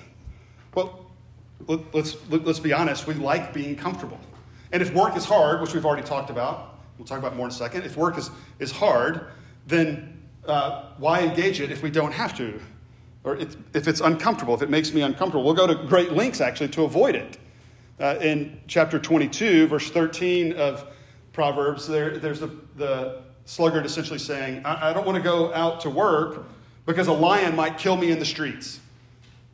Well, 0.75 1.00
let, 1.67 1.93
let's, 1.93 2.15
let, 2.29 2.47
us 2.47 2.59
be 2.59 2.73
honest, 2.73 3.07
we 3.07 3.13
like 3.15 3.53
being 3.53 3.75
comfortable. 3.75 4.19
And 4.71 4.81
if 4.81 4.93
work 4.93 5.17
is 5.17 5.25
hard, 5.25 5.61
which 5.61 5.73
we've 5.73 5.85
already 5.85 6.07
talked 6.07 6.29
about, 6.29 6.79
we'll 6.97 7.07
talk 7.07 7.19
about 7.19 7.35
more 7.35 7.47
in 7.47 7.51
a 7.51 7.55
second, 7.55 7.83
if 7.83 7.97
work 7.97 8.17
is, 8.17 8.29
is 8.59 8.71
hard, 8.71 9.27
then 9.67 10.21
uh, 10.45 10.91
why 10.97 11.21
engage 11.21 11.59
it 11.59 11.71
if 11.71 11.83
we 11.83 11.89
don't 11.89 12.13
have 12.13 12.35
to? 12.37 12.59
or 13.23 13.37
if 13.37 13.87
it's 13.87 14.01
uncomfortable, 14.01 14.53
if 14.53 14.61
it 14.61 14.69
makes 14.69 14.93
me 14.93 15.01
uncomfortable. 15.01 15.43
We'll 15.43 15.53
go 15.53 15.67
to 15.67 15.75
great 15.75 16.13
lengths 16.13 16.41
actually 16.41 16.69
to 16.69 16.83
avoid 16.83 17.15
it. 17.15 17.37
Uh, 17.99 18.17
in 18.19 18.59
chapter 18.67 18.97
22, 18.97 19.67
verse 19.67 19.91
13 19.91 20.53
of 20.53 20.87
Proverbs, 21.33 21.87
there, 21.87 22.17
there's 22.17 22.41
a, 22.41 22.49
the 22.75 23.21
sluggard 23.45 23.85
essentially 23.85 24.17
saying, 24.17 24.65
I, 24.65 24.89
I 24.89 24.93
don't 24.93 25.05
want 25.05 25.17
to 25.17 25.23
go 25.23 25.53
out 25.53 25.81
to 25.81 25.89
work 25.89 26.45
because 26.87 27.07
a 27.07 27.13
lion 27.13 27.55
might 27.55 27.77
kill 27.77 27.95
me 27.95 28.11
in 28.11 28.17
the 28.17 28.25
streets. 28.25 28.79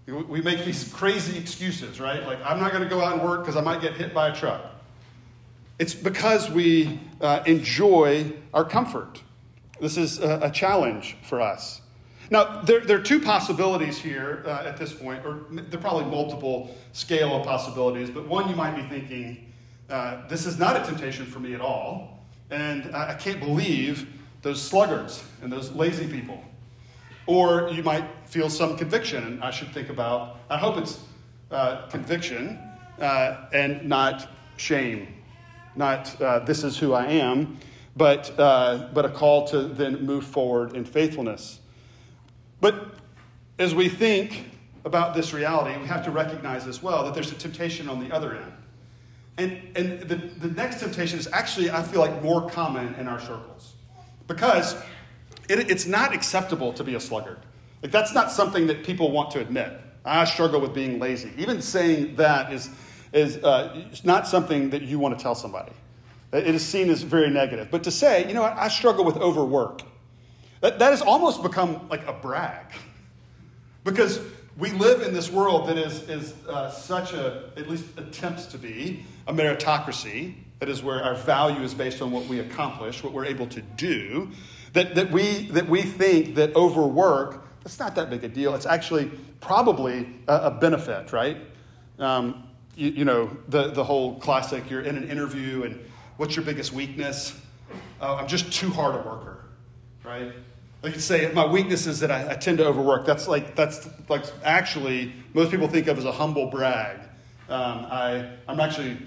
We 0.07 0.41
make 0.41 0.63
these 0.63 0.89
crazy 0.93 1.37
excuses, 1.37 1.99
right? 1.99 2.25
Like, 2.25 2.39
I'm 2.45 2.59
not 2.59 2.71
going 2.71 2.83
to 2.83 2.89
go 2.89 3.01
out 3.01 3.13
and 3.13 3.21
work 3.21 3.41
because 3.41 3.57
I 3.57 3.61
might 3.61 3.81
get 3.81 3.93
hit 3.93 4.13
by 4.13 4.29
a 4.29 4.35
truck. 4.35 4.61
It's 5.79 5.93
because 5.93 6.49
we 6.49 7.01
uh, 7.19 7.43
enjoy 7.45 8.31
our 8.53 8.63
comfort. 8.63 9.21
This 9.81 9.97
is 9.97 10.19
a, 10.19 10.39
a 10.43 10.49
challenge 10.49 11.17
for 11.23 11.41
us. 11.41 11.81
Now, 12.31 12.61
there, 12.61 12.79
there 12.79 12.97
are 12.97 13.03
two 13.03 13.19
possibilities 13.19 13.97
here 13.97 14.43
uh, 14.45 14.63
at 14.65 14.77
this 14.77 14.93
point, 14.93 15.25
or 15.25 15.41
there 15.51 15.77
are 15.77 15.81
probably 15.81 16.05
multiple 16.05 16.75
scale 16.93 17.35
of 17.35 17.45
possibilities, 17.45 18.09
but 18.09 18.27
one 18.27 18.49
you 18.49 18.55
might 18.55 18.75
be 18.75 18.83
thinking, 18.83 19.53
uh, 19.89 20.25
this 20.29 20.45
is 20.45 20.57
not 20.57 20.81
a 20.81 20.85
temptation 20.85 21.25
for 21.25 21.39
me 21.39 21.53
at 21.53 21.61
all, 21.61 22.25
and 22.49 22.95
I, 22.95 23.11
I 23.11 23.13
can't 23.13 23.41
believe 23.41 24.07
those 24.41 24.61
sluggards 24.61 25.23
and 25.41 25.51
those 25.51 25.71
lazy 25.73 26.07
people. 26.07 26.41
Or 27.27 27.69
you 27.69 27.83
might 27.83 28.05
feel 28.25 28.49
some 28.49 28.77
conviction, 28.77 29.23
and 29.23 29.43
I 29.43 29.51
should 29.51 29.73
think 29.73 29.89
about, 29.89 30.39
I 30.49 30.57
hope 30.57 30.77
it's 30.77 30.99
uh, 31.51 31.87
conviction 31.87 32.57
uh, 32.99 33.45
and 33.53 33.87
not 33.87 34.29
shame, 34.55 35.13
not 35.75 36.19
uh, 36.21 36.39
this 36.39 36.63
is 36.63 36.77
who 36.77 36.93
I 36.93 37.05
am, 37.07 37.59
but, 37.95 38.37
uh, 38.39 38.89
but 38.93 39.05
a 39.05 39.09
call 39.09 39.47
to 39.49 39.63
then 39.63 40.05
move 40.05 40.25
forward 40.25 40.75
in 40.75 40.85
faithfulness. 40.85 41.59
But 42.61 42.95
as 43.59 43.75
we 43.75 43.89
think 43.89 44.51
about 44.85 45.13
this 45.13 45.33
reality, 45.33 45.77
we 45.79 45.87
have 45.87 46.05
to 46.05 46.11
recognize 46.11 46.65
as 46.65 46.81
well 46.81 47.03
that 47.03 47.13
there's 47.13 47.31
a 47.31 47.35
temptation 47.35 47.89
on 47.89 47.99
the 47.99 48.15
other 48.15 48.35
end. 48.35 48.53
And, 49.37 49.77
and 49.77 50.01
the, 50.01 50.15
the 50.15 50.47
next 50.47 50.79
temptation 50.79 51.19
is 51.19 51.27
actually, 51.31 51.69
I 51.69 51.83
feel 51.83 52.01
like, 52.01 52.23
more 52.23 52.49
common 52.49 52.95
in 52.95 53.07
our 53.07 53.19
circles. 53.19 53.73
Because 54.27 54.75
it, 55.49 55.71
it's 55.71 55.85
not 55.85 56.13
acceptable 56.13 56.73
to 56.73 56.83
be 56.83 56.95
a 56.95 56.99
sluggard. 56.99 57.39
Like, 57.81 57.91
that's 57.91 58.13
not 58.13 58.31
something 58.31 58.67
that 58.67 58.83
people 58.83 59.11
want 59.11 59.31
to 59.31 59.39
admit. 59.39 59.79
I 60.03 60.25
struggle 60.25 60.61
with 60.61 60.73
being 60.73 60.99
lazy. 60.99 61.31
Even 61.37 61.61
saying 61.61 62.15
that 62.15 62.53
is, 62.53 62.69
is 63.13 63.37
uh, 63.37 63.83
not 64.03 64.27
something 64.27 64.69
that 64.71 64.81
you 64.81 64.99
want 64.99 65.17
to 65.17 65.21
tell 65.21 65.35
somebody. 65.35 65.73
It 66.33 66.47
is 66.47 66.65
seen 66.65 66.89
as 66.89 67.03
very 67.03 67.29
negative. 67.29 67.69
But 67.71 67.83
to 67.83 67.91
say, 67.91 68.27
you 68.27 68.33
know 68.33 68.43
I 68.43 68.67
struggle 68.67 69.05
with 69.05 69.17
overwork 69.17 69.81
that, 70.61 70.79
that 70.79 70.91
has 70.91 71.01
almost 71.01 71.43
become 71.43 71.87
like 71.89 72.05
a 72.07 72.13
brag. 72.13 72.65
Because 73.83 74.19
we 74.57 74.71
live 74.71 75.01
in 75.01 75.13
this 75.13 75.31
world 75.31 75.69
that 75.69 75.77
is, 75.77 76.09
is 76.09 76.33
uh, 76.47 76.69
such 76.69 77.13
a, 77.13 77.51
at 77.55 77.69
least 77.69 77.85
attempts 77.97 78.47
to 78.47 78.57
be, 78.57 79.05
a 79.27 79.33
meritocracy. 79.33 80.33
That 80.59 80.69
is 80.69 80.81
where 80.81 81.03
our 81.03 81.15
value 81.15 81.61
is 81.61 81.73
based 81.73 82.01
on 82.01 82.11
what 82.11 82.25
we 82.25 82.39
accomplish, 82.39 83.03
what 83.03 83.13
we're 83.13 83.25
able 83.25 83.47
to 83.47 83.61
do. 83.61 84.29
That, 84.73 84.95
that, 84.95 85.11
we, 85.11 85.47
that 85.51 85.69
we 85.69 85.83
think 85.83 86.35
that 86.35 86.55
overwork, 86.55 87.45
that's 87.63 87.79
not 87.79 87.95
that 87.95 88.09
big 88.09 88.23
a 88.23 88.27
deal. 88.27 88.55
It's 88.55 88.65
actually 88.65 89.11
probably 89.39 90.07
a, 90.27 90.35
a 90.35 90.51
benefit, 90.51 91.13
right? 91.13 91.37
Um, 91.99 92.47
you, 92.75 92.89
you, 92.89 93.05
know, 93.05 93.35
the, 93.47 93.71
the 93.71 93.83
whole 93.83 94.19
classic 94.19 94.69
you're 94.69 94.81
in 94.81 94.97
an 94.97 95.09
interview 95.09 95.63
and 95.63 95.79
what's 96.17 96.35
your 96.35 96.45
biggest 96.45 96.73
weakness? 96.73 97.39
Uh, 98.01 98.15
I'm 98.15 98.27
just 98.27 98.51
too 98.51 98.69
hard 98.69 98.95
a 98.95 98.97
worker, 98.99 99.45
right? 100.03 100.31
I 100.83 100.91
could 100.91 101.01
say 101.01 101.31
my 101.33 101.45
weakness 101.45 101.87
is 101.87 101.99
that 102.01 102.11
I, 102.11 102.31
I, 102.31 102.35
tend 102.35 102.59
to 102.59 102.65
overwork. 102.65 103.05
That's 103.05 103.27
like 103.27 103.55
that's 103.55 103.89
like 104.09 104.23
actually 104.43 105.11
most 105.33 105.49
people 105.49 105.67
think 105.67 105.87
of 105.87 105.97
as 105.97 106.05
a 106.05 106.11
humble 106.11 106.49
brag. 106.49 106.99
Um, 107.49 107.87
I 107.89 108.29
I'm 108.47 108.59
actually 108.59 108.97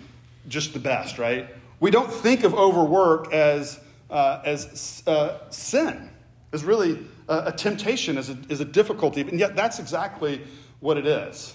just 0.48 0.72
the 0.72 0.78
best, 0.78 1.18
right? 1.18 1.48
We 1.80 1.90
don't 1.90 2.12
think 2.12 2.44
of 2.44 2.54
overwork 2.54 3.32
as 3.32 3.80
uh, 4.10 4.42
as 4.44 5.02
uh, 5.06 5.38
sin, 5.50 6.10
as 6.52 6.64
really 6.64 7.06
a, 7.28 7.44
a 7.46 7.52
temptation, 7.52 8.18
as 8.18 8.28
a, 8.28 8.36
a 8.50 8.64
difficulty, 8.64 9.20
and 9.20 9.38
yet 9.38 9.54
that's 9.54 9.78
exactly 9.78 10.42
what 10.80 10.98
it 10.98 11.06
is. 11.06 11.54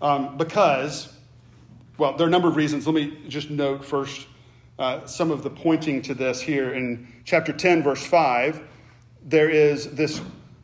Um, 0.00 0.36
because, 0.36 1.12
well, 1.98 2.16
there 2.16 2.26
are 2.26 2.28
a 2.28 2.32
number 2.32 2.48
of 2.48 2.56
reasons. 2.56 2.86
Let 2.86 2.96
me 2.96 3.18
just 3.28 3.50
note 3.50 3.84
first 3.84 4.26
uh, 4.80 5.06
some 5.06 5.30
of 5.30 5.44
the 5.44 5.50
pointing 5.50 6.02
to 6.02 6.14
this 6.14 6.40
here 6.40 6.72
in 6.72 7.06
chapter 7.24 7.52
10, 7.52 7.84
verse 7.84 8.04
5 8.04 8.62
there 9.24 9.48
is 9.48 9.90
this 9.92 10.20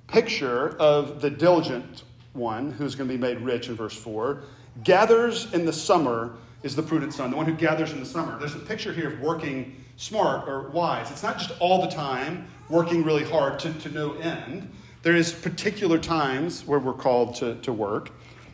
picture 0.08 0.76
of 0.78 1.20
the 1.20 1.30
diligent 1.30 2.04
one, 2.32 2.72
who's 2.72 2.94
going 2.94 3.08
to 3.08 3.14
be 3.14 3.20
made 3.20 3.40
rich 3.40 3.68
in 3.68 3.76
verse 3.76 3.96
4, 3.96 4.42
gathers 4.84 5.52
in 5.52 5.64
the 5.64 5.72
summer 5.72 6.36
is 6.62 6.74
the 6.74 6.82
prudent 6.82 7.12
son, 7.12 7.30
the 7.30 7.36
one 7.36 7.46
who 7.46 7.54
gathers 7.54 7.92
in 7.92 8.00
the 8.00 8.06
summer. 8.06 8.38
There's 8.38 8.54
a 8.54 8.60
picture 8.60 8.92
here 8.92 9.12
of 9.12 9.20
working 9.20 9.84
smart 9.96 10.48
or 10.48 10.68
wise. 10.70 11.10
It's 11.10 11.22
not 11.22 11.38
just 11.38 11.52
all 11.60 11.82
the 11.82 11.90
time 11.90 12.48
working 12.68 13.04
really 13.04 13.24
hard 13.24 13.58
to, 13.60 13.72
to 13.72 13.90
no 13.90 14.14
end. 14.14 14.70
There 15.02 15.14
is 15.14 15.32
particular 15.32 15.98
times 15.98 16.66
where 16.66 16.78
we're 16.78 16.92
called 16.92 17.36
to, 17.36 17.54
to 17.56 17.72
work. 17.72 18.10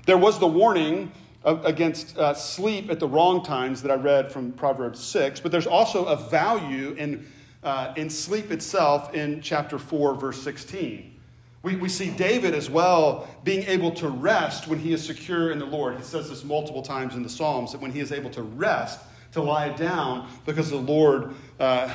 There 0.06 0.18
was 0.18 0.38
the 0.38 0.46
warning 0.46 1.10
against 1.44 2.16
uh, 2.16 2.32
sleep 2.34 2.90
at 2.90 2.98
the 2.98 3.08
wrong 3.08 3.42
times 3.42 3.82
that 3.82 3.90
I 3.90 3.96
read 3.96 4.32
from 4.32 4.52
Proverbs 4.52 5.00
6, 5.00 5.40
but 5.40 5.52
there's 5.52 5.66
also 5.66 6.06
a 6.06 6.16
value 6.16 6.92
in, 6.92 7.26
uh, 7.62 7.92
in 7.96 8.08
sleep 8.08 8.50
itself 8.50 9.14
in 9.14 9.42
chapter 9.42 9.78
4, 9.78 10.14
verse 10.14 10.42
16. 10.42 11.13
We, 11.64 11.76
we 11.76 11.88
see 11.88 12.10
David 12.10 12.54
as 12.54 12.68
well 12.68 13.26
being 13.42 13.64
able 13.64 13.90
to 13.92 14.08
rest 14.08 14.68
when 14.68 14.78
he 14.78 14.92
is 14.92 15.04
secure 15.04 15.50
in 15.50 15.58
the 15.58 15.64
Lord. 15.64 15.96
He 15.96 16.02
says 16.02 16.28
this 16.28 16.44
multiple 16.44 16.82
times 16.82 17.14
in 17.14 17.22
the 17.22 17.28
Psalms 17.28 17.72
that 17.72 17.80
when 17.80 17.90
he 17.90 18.00
is 18.00 18.12
able 18.12 18.28
to 18.30 18.42
rest, 18.42 19.00
to 19.32 19.40
lie 19.40 19.70
down 19.70 20.28
because 20.44 20.68
the 20.68 20.76
Lord, 20.76 21.34
uh, 21.58 21.92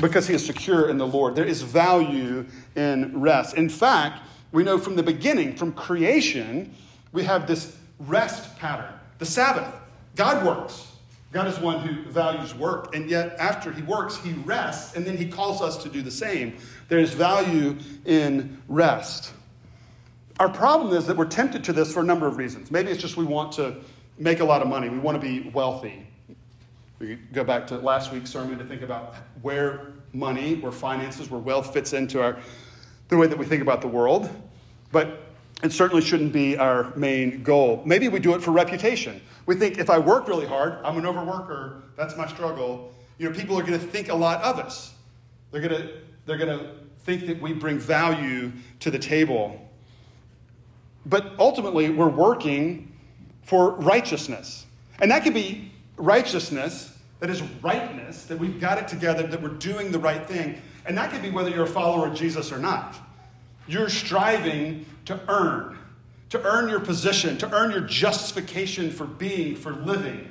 because 0.00 0.26
he 0.26 0.34
is 0.34 0.44
secure 0.44 0.88
in 0.88 0.96
the 0.96 1.06
Lord. 1.06 1.36
There 1.36 1.44
is 1.44 1.60
value 1.60 2.46
in 2.74 3.20
rest. 3.20 3.54
In 3.56 3.68
fact, 3.68 4.22
we 4.50 4.64
know 4.64 4.78
from 4.78 4.96
the 4.96 5.02
beginning, 5.02 5.56
from 5.56 5.72
creation, 5.72 6.74
we 7.12 7.22
have 7.24 7.46
this 7.46 7.76
rest 8.00 8.56
pattern. 8.58 8.92
The 9.18 9.26
Sabbath, 9.26 9.74
God 10.16 10.44
works. 10.44 10.92
God 11.32 11.48
is 11.48 11.58
one 11.58 11.80
who 11.80 12.10
values 12.10 12.54
work, 12.54 12.94
and 12.94 13.10
yet 13.10 13.36
after 13.38 13.70
he 13.70 13.82
works, 13.82 14.16
he 14.16 14.32
rests, 14.32 14.96
and 14.96 15.04
then 15.04 15.18
he 15.18 15.28
calls 15.28 15.60
us 15.60 15.76
to 15.82 15.88
do 15.90 16.00
the 16.00 16.10
same. 16.10 16.56
There 16.88 16.98
is 16.98 17.14
value 17.14 17.76
in 18.04 18.62
rest. 18.68 19.32
Our 20.38 20.48
problem 20.48 20.94
is 20.96 21.06
that 21.06 21.16
we're 21.16 21.24
tempted 21.24 21.64
to 21.64 21.72
this 21.72 21.92
for 21.92 22.00
a 22.00 22.04
number 22.04 22.26
of 22.26 22.36
reasons. 22.36 22.70
Maybe 22.70 22.90
it's 22.90 23.00
just 23.00 23.16
we 23.16 23.24
want 23.24 23.52
to 23.52 23.76
make 24.18 24.40
a 24.40 24.44
lot 24.44 24.62
of 24.62 24.68
money, 24.68 24.88
we 24.88 24.98
want 24.98 25.20
to 25.20 25.26
be 25.26 25.50
wealthy. 25.50 26.06
We 26.98 27.16
go 27.32 27.44
back 27.44 27.66
to 27.68 27.76
last 27.78 28.12
week's 28.12 28.30
sermon 28.30 28.58
to 28.58 28.64
think 28.64 28.82
about 28.82 29.14
where 29.42 29.92
money, 30.12 30.54
where 30.54 30.72
finances, 30.72 31.30
where 31.30 31.40
wealth 31.40 31.72
fits 31.72 31.92
into 31.92 32.22
our, 32.22 32.38
the 33.08 33.16
way 33.16 33.26
that 33.26 33.36
we 33.36 33.44
think 33.44 33.62
about 33.62 33.82
the 33.82 33.88
world. 33.88 34.30
But 34.92 35.22
it 35.62 35.72
certainly 35.72 36.02
shouldn't 36.02 36.32
be 36.32 36.56
our 36.56 36.94
main 36.96 37.42
goal. 37.42 37.82
Maybe 37.84 38.08
we 38.08 38.18
do 38.18 38.34
it 38.34 38.42
for 38.42 38.50
reputation. 38.50 39.20
We 39.46 39.56
think 39.56 39.78
if 39.78 39.90
I 39.90 39.98
work 39.98 40.28
really 40.28 40.46
hard, 40.46 40.78
I'm 40.84 40.96
an 40.96 41.04
overworker, 41.04 41.82
that's 41.96 42.16
my 42.16 42.26
struggle. 42.26 42.94
You 43.18 43.28
know, 43.28 43.34
people 43.34 43.58
are 43.58 43.62
going 43.62 43.78
to 43.78 43.86
think 43.86 44.08
a 44.08 44.14
lot 44.14 44.42
of 44.42 44.58
us. 44.58 44.94
They're 45.50 45.60
going 45.60 45.82
to, 45.82 45.92
they're 46.26 46.36
going 46.36 46.58
to 46.58 46.70
think 47.00 47.26
that 47.26 47.40
we 47.40 47.52
bring 47.52 47.78
value 47.78 48.52
to 48.80 48.90
the 48.90 48.98
table. 48.98 49.60
But 51.06 51.32
ultimately, 51.38 51.88
we're 51.88 52.08
working 52.08 52.92
for 53.42 53.70
righteousness. 53.72 54.66
And 54.98 55.10
that 55.10 55.22
could 55.22 55.34
be 55.34 55.72
righteousness 55.96 56.92
that 57.20 57.30
is 57.30 57.42
rightness, 57.62 58.24
that 58.24 58.38
we've 58.38 58.60
got 58.60 58.78
it 58.78 58.88
together, 58.88 59.26
that 59.26 59.42
we're 59.42 59.48
doing 59.48 59.90
the 59.90 59.98
right 59.98 60.26
thing. 60.26 60.60
And 60.84 60.96
that 60.98 61.10
could 61.10 61.22
be 61.22 61.30
whether 61.30 61.50
you're 61.50 61.64
a 61.64 61.68
follower 61.68 62.08
of 62.08 62.14
Jesus 62.14 62.52
or 62.52 62.58
not. 62.58 62.96
You're 63.66 63.88
striving 63.88 64.86
to 65.06 65.18
earn, 65.28 65.78
to 66.30 66.42
earn 66.42 66.68
your 66.68 66.80
position, 66.80 67.38
to 67.38 67.52
earn 67.52 67.70
your 67.70 67.80
justification 67.80 68.90
for 68.90 69.06
being, 69.06 69.56
for 69.56 69.72
living. 69.72 70.30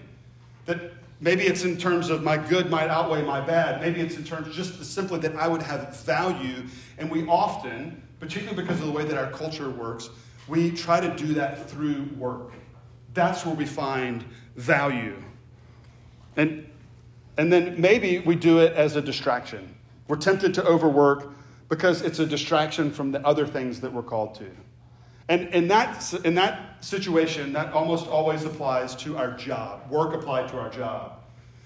That 0.65 0.93
maybe 1.25 1.41
it's 1.41 1.63
in 1.63 1.75
terms 1.75 2.11
of 2.11 2.21
my 2.21 2.37
good 2.37 2.69
might 2.69 2.87
outweigh 2.87 3.23
my 3.23 3.41
bad. 3.41 3.81
Maybe 3.81 3.99
it's 3.99 4.15
in 4.15 4.23
terms 4.23 4.55
just 4.55 4.85
simply 4.85 5.17
that 5.19 5.35
I 5.35 5.47
would 5.47 5.63
have 5.63 5.97
value. 6.01 6.63
And 6.99 7.09
we 7.09 7.27
often, 7.27 8.01
particularly 8.19 8.61
because 8.61 8.79
of 8.79 8.85
the 8.85 8.91
way 8.91 9.03
that 9.05 9.17
our 9.17 9.31
culture 9.31 9.71
works, 9.71 10.09
we 10.47 10.69
try 10.69 11.01
to 11.01 11.13
do 11.15 11.33
that 11.33 11.67
through 11.67 12.03
work. 12.15 12.51
That's 13.15 13.43
where 13.43 13.55
we 13.55 13.65
find 13.65 14.23
value. 14.55 15.15
And, 16.37 16.69
and 17.37 17.51
then 17.51 17.81
maybe 17.81 18.19
we 18.19 18.35
do 18.35 18.59
it 18.59 18.73
as 18.73 18.95
a 18.95 19.01
distraction. 19.01 19.75
We're 20.07 20.17
tempted 20.17 20.53
to 20.53 20.63
overwork 20.63 21.33
because 21.69 22.03
it's 22.03 22.19
a 22.19 22.25
distraction 22.27 22.91
from 22.91 23.11
the 23.11 23.25
other 23.25 23.47
things 23.47 23.81
that 23.81 23.91
we're 23.91 24.03
called 24.03 24.35
to. 24.35 24.51
And 25.27 25.47
in 25.49 25.67
that, 25.69 26.13
in 26.23 26.35
that 26.35 26.83
situation, 26.83 27.53
that 27.53 27.73
almost 27.73 28.07
always 28.07 28.45
applies 28.45 28.95
to 28.97 29.17
our 29.17 29.31
job, 29.31 29.89
work 29.89 30.13
applied 30.13 30.49
to 30.49 30.59
our 30.59 30.69
job, 30.69 31.23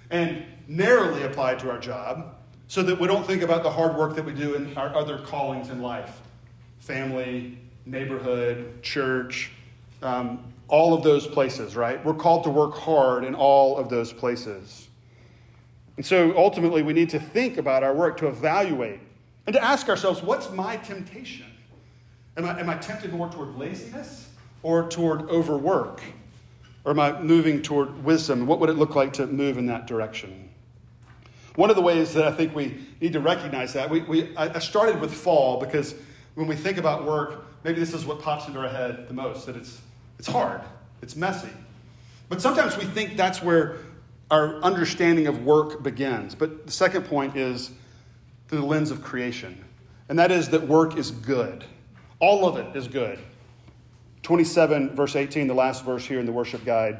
and 0.09 0.45
narrowly 0.67 1.23
applied 1.23 1.59
to 1.59 1.69
our 1.69 1.79
job, 1.79 2.35
so 2.67 2.83
that 2.83 2.99
we 2.99 3.07
don't 3.07 3.25
think 3.25 3.41
about 3.41 3.63
the 3.63 3.69
hard 3.69 3.97
work 3.97 4.15
that 4.15 4.23
we 4.23 4.33
do 4.33 4.53
in 4.53 4.77
our 4.77 4.95
other 4.95 5.17
callings 5.19 5.69
in 5.69 5.81
life 5.81 6.21
family, 6.79 7.57
neighborhood, 7.85 8.81
church, 8.81 9.51
um, 10.01 10.43
all 10.69 10.93
of 10.93 11.03
those 11.03 11.27
places, 11.27 11.75
right? 11.75 12.03
We're 12.05 12.13
called 12.13 12.43
to 12.45 12.49
work 12.49 12.73
hard 12.73 13.23
in 13.23 13.35
all 13.35 13.77
of 13.77 13.89
those 13.89 14.13
places. 14.13 14.87
And 15.97 16.05
so 16.05 16.35
ultimately, 16.37 16.81
we 16.81 16.93
need 16.93 17.09
to 17.09 17.19
think 17.19 17.57
about 17.57 17.83
our 17.83 17.93
work, 17.93 18.17
to 18.17 18.27
evaluate 18.27 19.01
and 19.45 19.53
to 19.53 19.63
ask 19.63 19.89
ourselves, 19.89 20.21
what's 20.21 20.49
my 20.51 20.77
temptation? 20.77 21.48
Am 22.37 22.45
I, 22.45 22.59
am 22.59 22.69
I 22.69 22.75
tempted 22.75 23.13
more 23.13 23.29
toward 23.29 23.55
laziness 23.55 24.29
or 24.63 24.87
toward 24.89 25.29
overwork? 25.29 26.01
Or 26.85 26.91
am 26.91 26.99
I 26.99 27.21
moving 27.21 27.61
toward 27.61 28.03
wisdom? 28.03 28.47
What 28.47 28.59
would 28.59 28.69
it 28.69 28.77
look 28.77 28.95
like 28.95 29.13
to 29.13 29.27
move 29.27 29.57
in 29.57 29.65
that 29.67 29.87
direction? 29.87 30.49
One 31.55 31.69
of 31.69 31.75
the 31.75 31.81
ways 31.81 32.13
that 32.13 32.25
I 32.25 32.31
think 32.31 32.55
we 32.55 32.79
need 33.01 33.13
to 33.13 33.19
recognize 33.19 33.73
that, 33.73 33.89
we, 33.89 34.01
we, 34.01 34.35
I 34.37 34.59
started 34.59 35.01
with 35.01 35.13
fall 35.13 35.59
because 35.59 35.93
when 36.35 36.47
we 36.47 36.55
think 36.55 36.77
about 36.77 37.05
work, 37.05 37.45
maybe 37.63 37.79
this 37.79 37.93
is 37.93 38.05
what 38.05 38.21
pops 38.21 38.47
into 38.47 38.59
our 38.59 38.69
head 38.69 39.07
the 39.07 39.13
most 39.13 39.45
that 39.45 39.57
it's, 39.57 39.81
it's 40.17 40.27
hard, 40.27 40.61
it's 41.01 41.15
messy. 41.17 41.49
But 42.29 42.41
sometimes 42.41 42.77
we 42.77 42.85
think 42.85 43.17
that's 43.17 43.43
where 43.43 43.77
our 44.31 44.61
understanding 44.61 45.27
of 45.27 45.43
work 45.43 45.83
begins. 45.83 46.35
But 46.35 46.65
the 46.65 46.71
second 46.71 47.05
point 47.05 47.35
is 47.35 47.71
through 48.47 48.59
the 48.59 48.65
lens 48.65 48.91
of 48.91 49.01
creation, 49.01 49.65
and 50.07 50.17
that 50.19 50.31
is 50.31 50.49
that 50.49 50.67
work 50.67 50.97
is 50.97 51.11
good. 51.11 51.65
All 52.19 52.47
of 52.47 52.57
it 52.57 52.75
is 52.75 52.87
good. 52.87 53.19
27, 54.23 54.95
verse 54.95 55.15
18, 55.15 55.47
the 55.47 55.53
last 55.53 55.85
verse 55.85 56.05
here 56.05 56.19
in 56.19 56.25
the 56.25 56.31
worship 56.31 56.65
guide. 56.65 56.99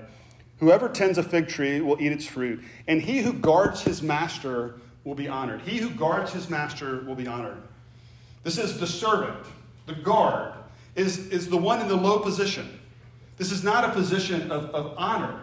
Whoever 0.60 0.90
tends 0.90 1.18
a 1.18 1.24
fig 1.24 1.48
tree 1.48 1.82
will 1.82 2.02
eat 2.02 2.12
its 2.12 2.26
fruit, 2.26 2.64
and 2.88 3.02
he 3.02 3.20
who 3.20 3.34
guards 3.34 3.82
his 3.82 4.02
master 4.02 4.76
will 5.04 5.16
be 5.16 5.28
honored. 5.28 5.62
He 5.62 5.78
who 5.78 5.90
guards 5.90 6.34
his 6.34 6.50
master 6.50 7.04
will 7.06 7.16
be 7.16 7.28
honored. 7.28 7.62
This 8.44 8.58
is 8.58 8.80
the 8.80 8.88
servant, 8.88 9.46
the 9.86 9.94
guard, 9.94 10.54
is, 10.96 11.28
is 11.28 11.50
the 11.50 11.58
one 11.58 11.82
in 11.82 11.88
the 11.88 11.96
low 11.96 12.20
position. 12.20 12.80
This 13.38 13.52
is 13.52 13.64
not 13.64 13.86
a 13.86 13.90
position 13.90 14.52
of, 14.52 14.66
of 14.72 14.94
honor. 14.98 15.42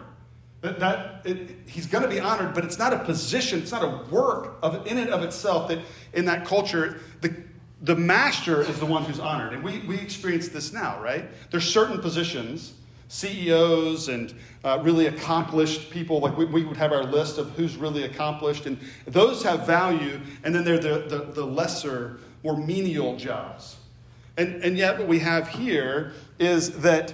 That, 0.61 0.79
that 0.79 1.21
it, 1.23 1.55
he's 1.67 1.85
going 1.85 2.03
to 2.03 2.09
be 2.09 2.19
honored, 2.19 2.53
but 2.53 2.65
it's 2.65 2.79
not 2.79 2.93
a 2.93 2.99
position, 2.99 3.59
it's 3.59 3.71
not 3.71 3.83
a 3.83 4.11
work 4.11 4.57
of 4.63 4.87
in 4.87 4.97
and 4.97 5.09
of 5.09 5.23
itself 5.23 5.67
that 5.69 5.79
in 6.13 6.25
that 6.25 6.45
culture, 6.45 6.99
the, 7.21 7.35
the 7.81 7.95
master 7.95 8.61
is 8.61 8.79
the 8.79 8.85
one 8.85 9.03
who's 9.03 9.19
honored. 9.19 9.53
And 9.53 9.63
we, 9.63 9.79
we 9.79 9.99
experience 9.99 10.49
this 10.49 10.73
now, 10.73 11.01
right? 11.01 11.25
There's 11.51 11.67
certain 11.71 12.01
positions, 12.01 12.73
CEOs 13.09 14.09
and 14.09 14.33
uh, 14.63 14.79
really 14.81 15.07
accomplished 15.07 15.89
people, 15.91 16.19
like 16.19 16.35
we, 16.37 16.45
we 16.45 16.63
would 16.63 16.77
have 16.77 16.91
our 16.91 17.03
list 17.03 17.37
of 17.37 17.51
who's 17.51 17.77
really 17.77 18.03
accomplished, 18.03 18.65
and 18.65 18.77
those 19.05 19.43
have 19.43 19.65
value, 19.65 20.19
and 20.43 20.53
then 20.53 20.63
they're 20.63 20.79
the, 20.79 21.05
the, 21.07 21.31
the 21.33 21.45
lesser, 21.45 22.19
more 22.43 22.57
menial 22.57 23.15
jobs. 23.15 23.77
And, 24.37 24.63
and 24.63 24.77
yet, 24.77 24.99
what 24.99 25.07
we 25.07 25.19
have 25.19 25.47
here 25.47 26.13
is 26.37 26.79
that 26.79 27.13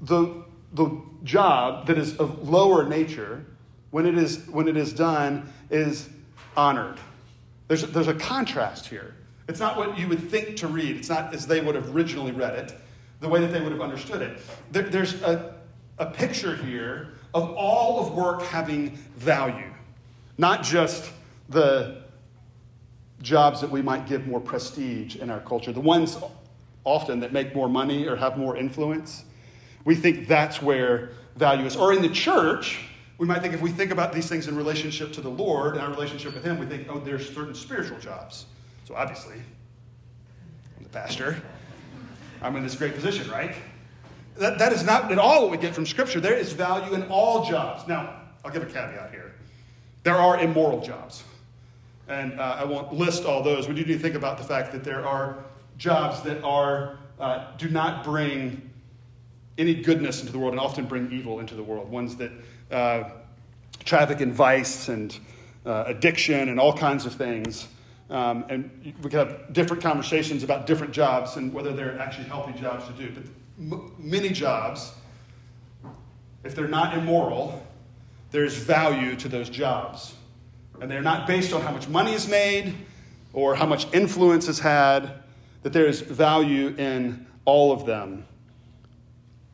the, 0.00 0.44
the 0.74 1.00
job 1.24 1.86
that 1.86 1.98
is 1.98 2.16
of 2.18 2.48
lower 2.48 2.88
nature, 2.88 3.44
when 3.90 4.06
it 4.06 4.16
is, 4.16 4.46
when 4.48 4.68
it 4.68 4.76
is 4.76 4.92
done, 4.92 5.52
is 5.70 6.08
honored. 6.56 6.98
There's, 7.68 7.82
there's 7.82 8.08
a 8.08 8.14
contrast 8.14 8.86
here. 8.86 9.14
It's 9.50 9.58
not 9.58 9.76
what 9.76 9.98
you 9.98 10.06
would 10.06 10.30
think 10.30 10.56
to 10.58 10.68
read, 10.68 10.96
it's 10.96 11.08
not 11.08 11.34
as 11.34 11.44
they 11.44 11.60
would 11.60 11.74
have 11.74 11.94
originally 11.94 12.30
read 12.30 12.54
it, 12.54 12.72
the 13.18 13.28
way 13.28 13.40
that 13.40 13.48
they 13.48 13.60
would 13.60 13.72
have 13.72 13.80
understood 13.80 14.22
it. 14.22 14.38
There, 14.70 14.84
there's 14.84 15.20
a, 15.22 15.56
a 15.98 16.06
picture 16.06 16.54
here 16.54 17.14
of 17.34 17.50
all 17.56 17.98
of 17.98 18.14
work 18.14 18.42
having 18.42 18.90
value, 19.16 19.72
not 20.38 20.62
just 20.62 21.10
the 21.48 22.04
jobs 23.22 23.60
that 23.60 23.70
we 23.70 23.82
might 23.82 24.06
give 24.06 24.24
more 24.24 24.38
prestige 24.38 25.16
in 25.16 25.30
our 25.30 25.40
culture, 25.40 25.72
the 25.72 25.80
ones 25.80 26.16
often 26.84 27.18
that 27.18 27.32
make 27.32 27.52
more 27.52 27.68
money 27.68 28.06
or 28.06 28.14
have 28.14 28.38
more 28.38 28.56
influence. 28.56 29.24
We 29.84 29.96
think 29.96 30.28
that's 30.28 30.62
where 30.62 31.10
value 31.34 31.66
is. 31.66 31.74
Or 31.74 31.92
in 31.92 32.02
the 32.02 32.08
church, 32.08 32.78
we 33.18 33.26
might 33.26 33.42
think 33.42 33.54
if 33.54 33.60
we 33.60 33.72
think 33.72 33.90
about 33.90 34.12
these 34.12 34.28
things 34.28 34.46
in 34.46 34.56
relationship 34.56 35.12
to 35.14 35.20
the 35.20 35.28
Lord 35.28 35.74
and 35.74 35.82
our 35.82 35.90
relationship 35.90 36.34
with 36.34 36.44
Him, 36.44 36.56
we 36.60 36.66
think, 36.66 36.86
oh, 36.88 37.00
there's 37.00 37.28
certain 37.34 37.56
spiritual 37.56 37.98
jobs. 37.98 38.46
So 38.90 38.96
obviously, 38.96 39.36
I'm 39.36 40.82
the 40.82 40.88
pastor. 40.88 41.40
I'm 42.42 42.56
in 42.56 42.64
this 42.64 42.74
great 42.74 42.92
position, 42.92 43.30
right? 43.30 43.54
That, 44.38 44.58
that 44.58 44.72
is 44.72 44.82
not 44.82 45.12
at 45.12 45.18
all 45.18 45.42
what 45.42 45.52
we 45.52 45.58
get 45.58 45.76
from 45.76 45.86
Scripture. 45.86 46.18
There 46.18 46.34
is 46.34 46.52
value 46.52 46.94
in 46.94 47.04
all 47.04 47.48
jobs. 47.48 47.86
Now, 47.86 48.16
I'll 48.44 48.50
give 48.50 48.64
a 48.64 48.66
caveat 48.66 49.12
here. 49.12 49.32
There 50.02 50.16
are 50.16 50.40
immoral 50.40 50.80
jobs. 50.80 51.22
And 52.08 52.40
uh, 52.40 52.56
I 52.58 52.64
won't 52.64 52.92
list 52.92 53.26
all 53.26 53.44
those. 53.44 53.68
We 53.68 53.74
do 53.74 53.82
need 53.82 53.92
to 53.92 53.98
think 54.00 54.16
about 54.16 54.38
the 54.38 54.44
fact 54.44 54.72
that 54.72 54.82
there 54.82 55.06
are 55.06 55.38
jobs 55.78 56.22
that 56.22 56.42
are 56.42 56.98
uh, 57.20 57.46
do 57.58 57.68
not 57.68 58.02
bring 58.02 58.72
any 59.56 59.74
goodness 59.74 60.20
into 60.20 60.32
the 60.32 60.38
world 60.40 60.54
and 60.54 60.60
often 60.60 60.86
bring 60.86 61.12
evil 61.12 61.38
into 61.38 61.54
the 61.54 61.62
world. 61.62 61.88
Ones 61.88 62.16
that 62.16 62.32
uh, 62.72 63.04
traffic 63.84 64.20
in 64.20 64.32
vice 64.32 64.88
and 64.88 65.16
uh, 65.64 65.84
addiction 65.86 66.48
and 66.48 66.58
all 66.58 66.76
kinds 66.76 67.06
of 67.06 67.14
things. 67.14 67.68
Um, 68.10 68.44
and 68.48 68.94
we 69.02 69.08
could 69.08 69.28
have 69.28 69.52
different 69.52 69.82
conversations 69.82 70.42
about 70.42 70.66
different 70.66 70.92
jobs 70.92 71.36
and 71.36 71.54
whether 71.54 71.72
they're 71.72 71.98
actually 72.00 72.26
healthy 72.26 72.58
jobs 72.60 72.84
to 72.88 72.92
do. 72.92 73.12
But 73.12 73.78
m- 73.78 73.92
many 73.98 74.30
jobs, 74.30 74.92
if 76.42 76.56
they're 76.56 76.66
not 76.66 76.98
immoral, 76.98 77.64
there's 78.32 78.54
value 78.56 79.14
to 79.16 79.28
those 79.28 79.48
jobs. 79.48 80.14
And 80.80 80.90
they're 80.90 81.02
not 81.02 81.28
based 81.28 81.52
on 81.52 81.60
how 81.60 81.70
much 81.70 81.88
money 81.88 82.12
is 82.12 82.26
made 82.26 82.74
or 83.32 83.54
how 83.54 83.66
much 83.66 83.86
influence 83.94 84.48
is 84.48 84.58
had, 84.58 85.22
that 85.62 85.72
there 85.72 85.86
is 85.86 86.00
value 86.00 86.74
in 86.78 87.26
all 87.44 87.70
of 87.70 87.86
them. 87.86 88.26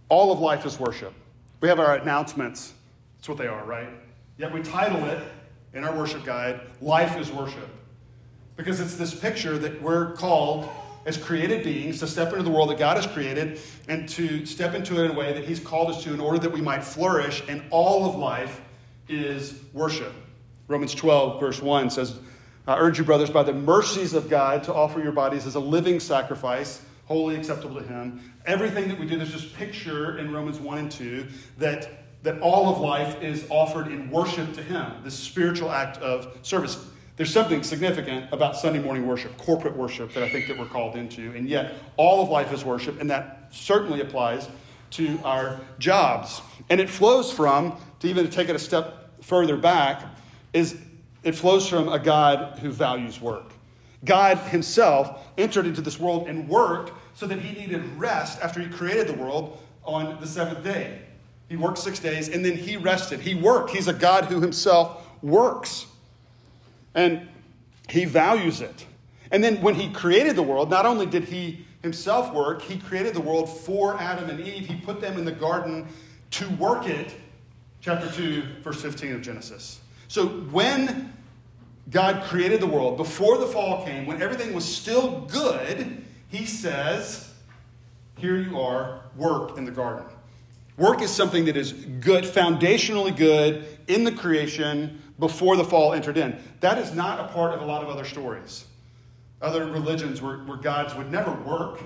All 0.08 0.32
of 0.32 0.38
life 0.40 0.64
is 0.64 0.78
worship. 0.80 1.12
We 1.60 1.68
have 1.68 1.80
our 1.80 1.96
announcements. 1.96 2.72
That's 3.18 3.28
what 3.28 3.38
they 3.38 3.48
are, 3.48 3.64
right? 3.64 3.88
Yet 4.38 4.52
we 4.52 4.62
title 4.62 5.04
it 5.04 5.22
in 5.74 5.84
our 5.84 5.94
worship 5.94 6.24
guide, 6.24 6.60
Life 6.80 7.18
is 7.18 7.30
Worship. 7.30 7.68
Because 8.56 8.80
it's 8.80 8.94
this 8.96 9.14
picture 9.14 9.58
that 9.58 9.80
we're 9.82 10.12
called 10.12 10.68
as 11.06 11.16
created 11.16 11.62
beings 11.62 12.00
to 12.00 12.06
step 12.06 12.32
into 12.32 12.42
the 12.42 12.50
world 12.50 12.68
that 12.70 12.78
God 12.78 12.96
has 12.96 13.06
created 13.06 13.60
and 13.88 14.08
to 14.10 14.44
step 14.44 14.74
into 14.74 15.00
it 15.00 15.04
in 15.04 15.12
a 15.12 15.14
way 15.14 15.32
that 15.32 15.44
He's 15.44 15.60
called 15.60 15.90
us 15.90 16.02
to 16.04 16.12
in 16.12 16.20
order 16.20 16.38
that 16.40 16.52
we 16.52 16.60
might 16.60 16.82
flourish, 16.82 17.42
and 17.48 17.62
all 17.70 18.08
of 18.08 18.16
life 18.16 18.60
is 19.08 19.60
worship. 19.72 20.12
Romans 20.68 20.94
12, 20.94 21.38
verse 21.38 21.62
1 21.62 21.90
says, 21.90 22.18
I 22.66 22.76
urge 22.78 22.98
you, 22.98 23.04
brothers, 23.04 23.30
by 23.30 23.44
the 23.44 23.52
mercies 23.52 24.12
of 24.12 24.28
God, 24.28 24.64
to 24.64 24.74
offer 24.74 25.00
your 25.00 25.12
bodies 25.12 25.46
as 25.46 25.54
a 25.54 25.60
living 25.60 26.00
sacrifice, 26.00 26.82
holy 27.04 27.36
acceptable 27.36 27.76
to 27.76 27.86
Him. 27.86 28.20
Everything 28.44 28.88
that 28.88 28.98
we 28.98 29.06
do, 29.06 29.16
there's 29.16 29.30
just 29.30 29.54
picture 29.54 30.18
in 30.18 30.32
Romans 30.32 30.58
1 30.58 30.78
and 30.78 30.90
2 30.90 31.28
that, 31.58 32.02
that 32.24 32.40
all 32.40 32.68
of 32.68 32.78
life 32.78 33.22
is 33.22 33.46
offered 33.48 33.86
in 33.86 34.10
worship 34.10 34.52
to 34.54 34.62
Him, 34.62 34.92
this 35.04 35.14
spiritual 35.14 35.70
act 35.70 35.98
of 35.98 36.36
service. 36.42 36.84
There's 37.16 37.32
something 37.32 37.62
significant 37.62 38.30
about 38.30 38.56
Sunday 38.56 38.78
morning 38.78 39.06
worship, 39.06 39.36
corporate 39.38 39.74
worship, 39.74 40.12
that 40.12 40.22
I 40.22 40.28
think 40.28 40.48
that 40.48 40.58
we're 40.58 40.66
called 40.66 40.96
into, 40.96 41.32
and 41.34 41.48
yet 41.48 41.74
all 41.96 42.22
of 42.22 42.28
life 42.28 42.52
is 42.52 42.62
worship, 42.62 43.00
and 43.00 43.08
that 43.10 43.48
certainly 43.50 44.02
applies 44.02 44.48
to 44.90 45.18
our 45.24 45.58
jobs. 45.78 46.42
And 46.68 46.78
it 46.78 46.90
flows 46.90 47.32
from, 47.32 47.78
to 48.00 48.08
even 48.08 48.28
take 48.28 48.50
it 48.50 48.56
a 48.56 48.58
step 48.58 49.22
further 49.22 49.56
back, 49.56 50.02
is 50.52 50.76
it 51.22 51.34
flows 51.34 51.66
from 51.66 51.88
a 51.88 51.98
God 51.98 52.58
who 52.58 52.70
values 52.70 53.20
work. 53.20 53.52
God 54.04 54.36
himself 54.36 55.26
entered 55.38 55.66
into 55.66 55.80
this 55.80 55.98
world 55.98 56.28
and 56.28 56.46
worked 56.48 56.92
so 57.14 57.26
that 57.26 57.40
he 57.40 57.58
needed 57.58 57.82
rest 57.98 58.40
after 58.42 58.60
he 58.60 58.68
created 58.68 59.06
the 59.08 59.14
world 59.14 59.58
on 59.84 60.20
the 60.20 60.26
seventh 60.26 60.62
day. 60.62 61.00
He 61.48 61.56
worked 61.56 61.78
six 61.78 61.98
days 61.98 62.28
and 62.28 62.44
then 62.44 62.56
he 62.56 62.76
rested. 62.76 63.20
He 63.20 63.34
worked. 63.34 63.70
He's 63.70 63.88
a 63.88 63.92
God 63.92 64.26
who 64.26 64.40
himself 64.40 65.06
works. 65.22 65.86
And 66.96 67.28
he 67.88 68.06
values 68.06 68.60
it. 68.60 68.86
And 69.30 69.44
then 69.44 69.60
when 69.60 69.76
he 69.76 69.90
created 69.90 70.34
the 70.34 70.42
world, 70.42 70.70
not 70.70 70.86
only 70.86 71.06
did 71.06 71.24
he 71.24 71.64
himself 71.82 72.32
work, 72.32 72.62
he 72.62 72.78
created 72.78 73.14
the 73.14 73.20
world 73.20 73.48
for 73.48 73.96
Adam 74.00 74.30
and 74.30 74.40
Eve. 74.40 74.66
He 74.66 74.76
put 74.76 75.00
them 75.00 75.18
in 75.18 75.24
the 75.24 75.32
garden 75.32 75.86
to 76.32 76.48
work 76.56 76.88
it. 76.88 77.14
Chapter 77.80 78.10
2, 78.10 78.42
verse 78.62 78.82
15 78.82 79.14
of 79.14 79.22
Genesis. 79.22 79.80
So 80.08 80.26
when 80.26 81.12
God 81.90 82.24
created 82.24 82.60
the 82.60 82.66
world, 82.66 82.96
before 82.96 83.38
the 83.38 83.46
fall 83.46 83.84
came, 83.84 84.06
when 84.06 84.20
everything 84.20 84.52
was 84.52 84.64
still 84.64 85.20
good, 85.26 86.04
he 86.28 86.46
says, 86.46 87.32
Here 88.16 88.36
you 88.36 88.58
are, 88.58 89.02
work 89.16 89.56
in 89.56 89.64
the 89.64 89.70
garden. 89.70 90.06
Work 90.76 91.00
is 91.00 91.10
something 91.10 91.44
that 91.44 91.56
is 91.56 91.72
good, 91.72 92.24
foundationally 92.24 93.16
good 93.16 93.66
in 93.86 94.04
the 94.04 94.12
creation 94.12 95.00
before 95.18 95.56
the 95.56 95.64
fall 95.64 95.92
entered 95.92 96.16
in. 96.16 96.38
That 96.60 96.78
is 96.78 96.92
not 96.92 97.20
a 97.20 97.32
part 97.32 97.54
of 97.54 97.62
a 97.62 97.64
lot 97.64 97.82
of 97.82 97.88
other 97.88 98.04
stories. 98.04 98.66
Other 99.40 99.66
religions 99.66 100.20
where, 100.22 100.38
where 100.38 100.56
gods 100.56 100.94
would 100.94 101.10
never 101.10 101.32
work, 101.32 101.80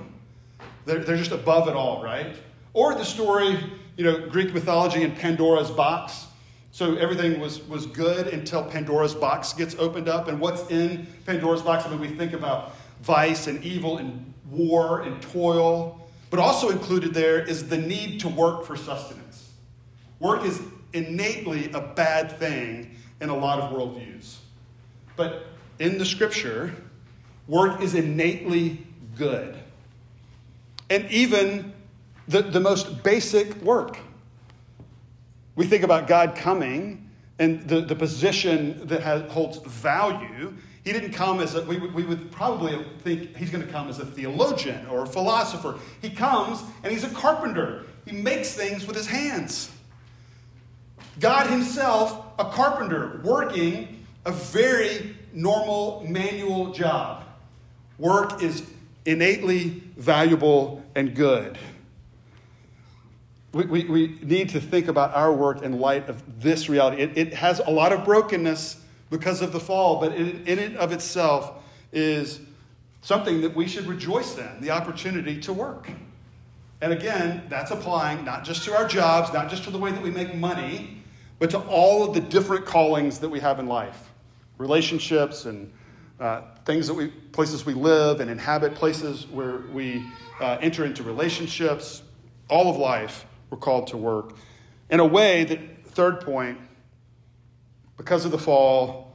they're, 0.85 1.01
they're 1.01 1.17
just 1.17 1.33
above 1.33 1.69
it 1.69 1.75
all, 1.75 2.03
right? 2.03 2.37
Or 2.73 2.95
the 2.95 3.05
story, 3.05 3.59
you 3.97 4.05
know, 4.05 4.29
Greek 4.29 4.55
mythology 4.55 5.03
and 5.03 5.17
Pandora's 5.17 5.71
box 5.71 6.27
so 6.73 6.95
everything 6.97 7.41
was, 7.41 7.67
was 7.67 7.87
good 7.87 8.29
until 8.29 8.63
Pandora's 8.63 9.15
box 9.15 9.53
gets 9.53 9.75
opened 9.77 10.09
up. 10.09 10.29
And 10.29 10.41
what's 10.41 10.71
in 10.71 11.07
Pandora's 11.27 11.63
box? 11.63 11.85
I 11.85 11.91
mean, 11.91 12.01
we 12.01 12.09
think 12.09 12.33
about 12.33 12.77
vice 13.03 13.49
and 13.49 13.63
evil 13.65 13.99
and 13.99 14.33
war 14.49 15.03
and 15.03 15.21
toil, 15.21 16.09
but 16.31 16.39
also 16.39 16.71
included 16.71 17.13
there 17.13 17.41
is 17.41 17.69
the 17.69 17.77
need 17.77 18.21
to 18.21 18.29
work 18.29 18.65
for 18.65 18.77
sustenance. 18.77 19.51
Work 20.21 20.45
is 20.45 20.63
innately 20.93 21.71
a 21.73 21.81
bad 21.81 22.39
thing 22.39 22.97
in 23.21 23.29
a 23.29 23.37
lot 23.37 23.61
of 23.61 23.73
worldviews. 23.73 24.37
But 25.17 25.47
in 25.79 25.99
the 25.99 26.05
scripture, 26.05 26.75
work 27.47 27.81
is 27.83 27.95
innately 27.95 28.87
good. 29.17 29.57
And 30.89 31.11
even 31.11 31.73
the, 32.29 32.43
the 32.43 32.61
most 32.61 33.03
basic 33.03 33.55
work 33.63 33.99
we 35.61 35.67
think 35.67 35.83
about 35.83 36.07
God 36.07 36.37
coming 36.37 37.11
and 37.39 37.69
the, 37.69 37.83
the 37.83 37.95
position 37.95 38.87
that 38.87 39.03
has, 39.03 39.31
holds 39.31 39.59
value. 39.59 40.55
He 40.85 40.93
didn't 40.93 41.13
come 41.13 41.41
as 41.41 41.55
a, 41.55 41.63
we, 41.63 41.77
we 41.77 42.03
would 42.03 42.31
probably 42.31 42.83
think 43.03 43.37
he's 43.37 43.51
going 43.51 43.67
to 43.67 43.71
come 43.71 43.89
as 43.89 43.99
a 43.99 44.07
theologian 44.07 44.87
or 44.87 45.03
a 45.03 45.07
philosopher. 45.07 45.79
He 46.01 46.09
comes 46.09 46.63
and 46.83 46.93
he's 46.93 47.05
a 47.05 47.11
carpenter. 47.11 47.85
He 48.07 48.13
makes 48.13 48.55
things 48.55 48.87
with 48.87 48.97
his 48.97 49.07
hands. 49.07 49.71
God 51.21 51.49
himself, 51.49 52.25
a 52.39 52.47
carpenter, 52.47 53.21
working 53.23 54.05
a 54.25 54.33
very 54.33 55.15
normal 55.33 56.05
manual 56.09 56.73
job. 56.73 57.25
Work 57.99 58.43
is 58.43 58.63
innately 59.05 59.83
valuable 59.97 60.83
and 60.95 61.15
good. 61.15 61.59
We, 63.53 63.65
we, 63.67 63.85
we, 63.85 64.19
need 64.23 64.51
to 64.51 64.61
think 64.61 64.89
about 64.89 65.15
our 65.15 65.33
work 65.33 65.63
in 65.63 65.81
light 65.81 66.09
of 66.09 66.41
this 66.41 66.69
reality. 66.69 67.03
It, 67.03 67.19
it 67.19 67.35
has 67.35 67.59
a 67.59 67.71
lot 67.71 67.93
of 67.93 68.05
brokenness 68.05 68.81
because 69.11 69.43
of 69.43 69.53
the 69.53 69.61
fall, 69.61 70.01
but 70.01 70.15
in, 70.15 70.47
in 70.47 70.59
it 70.59 70.77
of 70.77 70.93
itself 70.93 71.63
is 71.93 72.41
something 73.03 73.41
that 73.41 73.57
we 73.57 73.67
should 73.67 73.87
rejoice 73.87 74.39
in 74.39 74.61
the 74.61 74.71
opportunity 74.71 75.41
to 75.41 75.53
work. 75.53 75.91
And 76.81 76.93
again, 76.93 77.43
that's 77.49 77.73
applying 77.73 78.25
not 78.25 78.45
just 78.45 78.65
to 78.65 78.75
our 78.75 78.87
jobs, 78.87 79.33
not 79.33 79.51
just 79.51 79.65
to 79.65 79.71
the 79.71 79.79
way 79.79 79.91
that 79.91 80.01
we 80.01 80.11
make 80.11 80.35
money, 80.35 81.00
but 81.41 81.51
to 81.51 81.59
all 81.59 82.07
of 82.07 82.15
the 82.15 82.21
different 82.21 82.65
callings 82.65 83.19
that 83.19 83.29
we 83.29 83.41
have 83.41 83.59
in 83.59 83.67
life 83.67 84.07
relationships 84.59 85.47
and 85.47 85.73
uh, 86.21 86.43
things 86.67 86.87
that 86.87 86.93
we, 86.93 87.09
places 87.09 87.65
we 87.65 87.73
live 87.73 88.21
and 88.21 88.31
inhabit, 88.31 88.75
places 88.75 89.27
where 89.29 89.63
we 89.73 90.05
uh, 90.39 90.59
enter 90.61 90.85
into 90.85 91.03
relationships, 91.03 92.03
all 92.51 92.69
of 92.69 92.77
life 92.77 93.25
we're 93.49 93.57
called 93.57 93.87
to 93.87 93.97
work. 93.97 94.35
In 94.91 95.01
a 95.01 95.05
way 95.05 95.45
that, 95.45 95.87
third 95.87 96.21
point, 96.21 96.59
because 97.97 98.27
of 98.27 98.33
the 98.33 98.39
fall, 98.39 99.15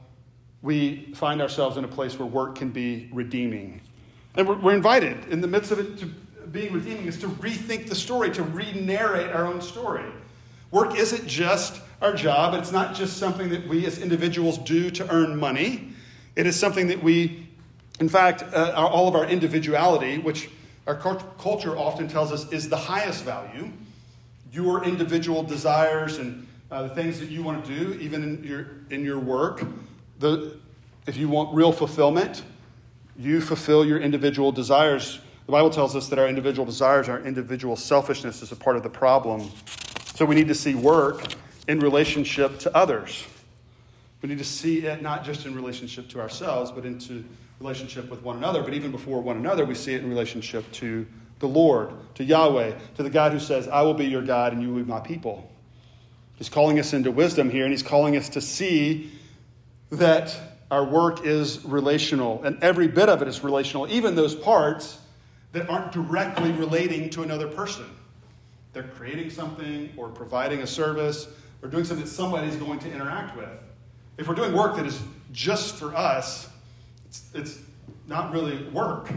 we 0.64 1.14
find 1.14 1.44
ourselves 1.44 1.78
in 1.78 1.84
a 1.84 1.88
place 1.88 2.18
where 2.18 2.28
work 2.28 2.56
can 2.56 2.72
be 2.72 3.08
redeeming. 3.14 3.82
And 4.34 4.48
we're, 4.48 4.58
we're 4.58 4.76
invited 4.76 5.32
in 5.32 5.42
the 5.42 5.48
midst 5.48 5.72
of 5.72 5.80
it 5.80 6.00
to 6.00 6.08
being 6.52 6.74
redeeming 6.74 7.06
is 7.06 7.20
to 7.20 7.28
rethink 7.28 7.88
the 7.88 7.96
story, 7.96 8.32
to 8.32 8.42
re 8.42 8.74
narrate 8.74 9.32
our 9.32 9.46
own 9.46 9.62
story. 9.62 10.06
Work 10.72 10.96
isn't 10.96 11.28
just 11.28 11.82
our 12.06 12.14
job, 12.14 12.54
it's 12.54 12.72
not 12.72 12.94
just 12.94 13.18
something 13.18 13.50
that 13.50 13.68
we 13.68 13.86
as 13.86 13.98
individuals 13.98 14.60
do 14.60 14.92
to 14.92 15.12
earn 15.12 15.38
money. 15.38 15.90
It 16.36 16.46
is 16.46 16.58
something 16.58 16.88
that 16.88 17.02
we, 17.02 17.48
in 18.00 18.08
fact, 18.08 18.44
uh, 18.54 18.74
all 18.76 19.08
of 19.08 19.16
our 19.16 19.26
individuality, 19.26 20.20
which 20.20 20.50
our 20.86 20.96
culture 20.96 21.76
often 21.76 22.08
tells 22.08 22.32
us 22.32 22.52
is 22.52 22.70
the 22.70 22.78
highest 22.78 23.24
value, 23.24 23.72
your 24.52 24.84
individual 24.84 25.42
desires 25.42 26.18
and 26.18 26.48
uh, 26.70 26.84
the 26.84 26.90
things 26.90 27.20
that 27.20 27.30
you 27.30 27.42
want 27.42 27.66
to 27.66 27.76
do, 27.76 27.94
even 28.00 28.22
in 28.24 28.44
your, 28.44 28.68
in 28.92 29.04
your 29.04 29.20
work. 29.20 29.64
The, 30.20 30.58
if 31.08 31.18
you 31.18 31.28
want 31.28 31.56
real 31.56 31.72
fulfillment, 31.72 32.44
you 33.18 33.42
fulfill 33.42 33.84
your 33.84 34.00
individual 34.00 34.52
desires. 34.52 35.20
The 35.48 35.52
Bible 35.52 35.72
tells 35.72 35.96
us 35.96 36.08
that 36.10 36.20
our 36.20 36.28
individual 36.28 36.66
desires, 36.66 37.10
our 37.10 37.22
individual 37.22 37.76
selfishness 37.76 38.44
is 38.44 38.52
a 38.52 38.56
part 38.56 38.76
of 38.76 38.84
the 38.84 38.90
problem. 38.90 39.50
So 40.14 40.26
we 40.26 40.36
need 40.36 40.48
to 40.50 40.56
see 40.56 40.76
work 40.76 41.36
in 41.68 41.80
relationship 41.80 42.60
to 42.60 42.76
others. 42.76 43.26
We 44.22 44.30
need 44.30 44.40
to 44.40 44.44
see 44.44 44.80
it 44.86 45.02
not 45.02 45.24
just 45.24 45.46
in 45.46 45.56
relationship 45.56 46.10
to 46.10 46.22
ourselves, 46.22 46.72
but 46.72 46.86
into 46.86 47.24
relationship 47.60 48.10
with 48.10 48.24
one 48.24 48.38
another. 48.38 48.62
But 48.64 48.74
even 48.74 48.92
before 48.92 49.22
one 49.22 49.38
another, 49.38 49.66
we 49.66 49.76
see 49.76 49.94
it 49.94 50.02
in 50.02 50.10
relationship 50.10 50.70
to 50.74 51.06
the 51.40 51.48
Lord, 51.48 51.92
to 52.16 52.24
Yahweh, 52.24 52.74
to 52.96 53.04
the 53.04 53.10
God 53.10 53.34
who 53.34 53.40
says, 53.40 53.68
I 53.68 53.82
will 53.82 53.94
be 53.94 54.06
your 54.06 54.22
God 54.22 54.54
and 54.54 54.62
you 54.62 54.74
will 54.74 54.84
be 54.84 54.90
my 54.90 55.00
people. 55.00 55.50
He's 56.36 56.50
calling 56.50 56.80
us 56.80 56.94
into 56.94 57.12
wisdom 57.12 57.50
here, 57.50 57.64
and 57.64 57.72
he's 57.72 57.84
calling 57.84 58.18
us 58.18 58.30
to 58.30 58.42
see 58.42 59.12
that 59.92 60.38
our 60.70 60.84
work 60.84 61.26
is 61.26 61.64
relational, 61.64 62.44
and 62.44 62.62
every 62.62 62.88
bit 62.88 63.08
of 63.08 63.22
it 63.22 63.28
is 63.28 63.44
relational, 63.44 63.90
even 63.90 64.16
those 64.16 64.36
parts 64.36 64.98
that 65.54 65.70
aren't 65.70 65.94
directly 65.94 66.52
relating 66.52 67.10
to 67.12 67.24
another 67.24 67.48
person. 67.48 67.86
They're 68.74 68.84
creating 68.84 69.30
something 69.30 69.94
or 69.96 70.10
providing 70.10 70.62
a 70.62 70.68
service 70.68 71.28
or 71.66 71.68
doing 71.68 71.84
something 71.84 72.06
that 72.06 72.12
somebody's 72.12 72.56
going 72.58 72.78
to 72.78 72.92
interact 72.92 73.36
with. 73.36 73.50
If 74.20 74.28
we're 74.28 74.36
doing 74.36 74.54
work 74.54 74.76
that 74.76 74.86
is 74.86 75.02
just 75.32 75.76
for 75.76 75.96
us, 75.96 76.48
it's, 77.08 77.24
it's 77.34 77.60
not 78.08 78.32
really 78.32 78.68
work. 78.70 79.12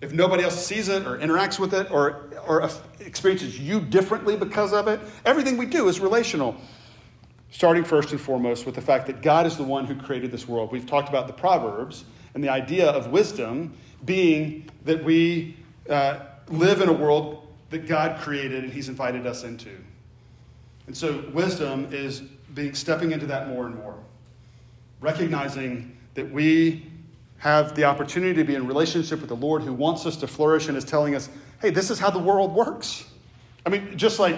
If 0.00 0.14
nobody 0.14 0.44
else 0.44 0.64
sees 0.64 0.88
it 0.88 1.06
or 1.06 1.18
interacts 1.18 1.58
with 1.58 1.74
it 1.74 1.90
or, 1.90 2.30
or 2.46 2.70
experiences 3.00 3.58
you 3.58 3.82
differently 3.82 4.34
because 4.34 4.72
of 4.72 4.88
it, 4.88 4.98
everything 5.26 5.58
we 5.58 5.66
do 5.66 5.88
is 5.88 6.00
relational. 6.00 6.56
Starting 7.50 7.84
first 7.84 8.12
and 8.12 8.20
foremost 8.20 8.64
with 8.64 8.74
the 8.74 8.80
fact 8.80 9.06
that 9.08 9.20
God 9.20 9.44
is 9.44 9.58
the 9.58 9.62
one 9.62 9.84
who 9.84 9.94
created 9.96 10.32
this 10.32 10.48
world. 10.48 10.72
We've 10.72 10.86
talked 10.86 11.10
about 11.10 11.26
the 11.26 11.34
Proverbs 11.34 12.06
and 12.32 12.42
the 12.42 12.48
idea 12.48 12.88
of 12.88 13.08
wisdom 13.08 13.76
being 14.06 14.70
that 14.86 15.04
we 15.04 15.56
uh, 15.90 16.20
live 16.48 16.80
in 16.80 16.88
a 16.88 16.94
world 16.94 17.46
that 17.68 17.86
God 17.86 18.18
created 18.22 18.64
and 18.64 18.72
He's 18.72 18.88
invited 18.88 19.26
us 19.26 19.44
into. 19.44 19.76
And 20.90 20.96
so, 20.96 21.24
wisdom 21.32 21.86
is 21.92 22.18
being 22.52 22.74
stepping 22.74 23.12
into 23.12 23.24
that 23.26 23.46
more 23.46 23.64
and 23.64 23.76
more, 23.76 23.96
recognizing 25.00 25.96
that 26.14 26.28
we 26.28 26.90
have 27.38 27.76
the 27.76 27.84
opportunity 27.84 28.34
to 28.34 28.42
be 28.42 28.56
in 28.56 28.66
relationship 28.66 29.20
with 29.20 29.28
the 29.28 29.36
Lord 29.36 29.62
who 29.62 29.72
wants 29.72 30.04
us 30.04 30.16
to 30.16 30.26
flourish 30.26 30.66
and 30.66 30.76
is 30.76 30.84
telling 30.84 31.14
us, 31.14 31.28
hey, 31.60 31.70
this 31.70 31.92
is 31.92 32.00
how 32.00 32.10
the 32.10 32.18
world 32.18 32.52
works. 32.52 33.08
I 33.64 33.68
mean, 33.68 33.96
just 33.96 34.18
like 34.18 34.36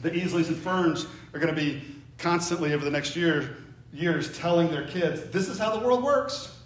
the 0.00 0.12
Easleys 0.12 0.46
and 0.46 0.56
Ferns 0.56 1.08
are 1.32 1.40
going 1.40 1.52
to 1.52 1.60
be 1.60 1.82
constantly 2.18 2.72
over 2.72 2.84
the 2.84 2.90
next 2.92 3.16
year, 3.16 3.56
years 3.92 4.38
telling 4.38 4.70
their 4.70 4.86
kids, 4.86 5.24
this 5.30 5.48
is 5.48 5.58
how 5.58 5.76
the 5.76 5.84
world 5.84 6.04
works. 6.04 6.56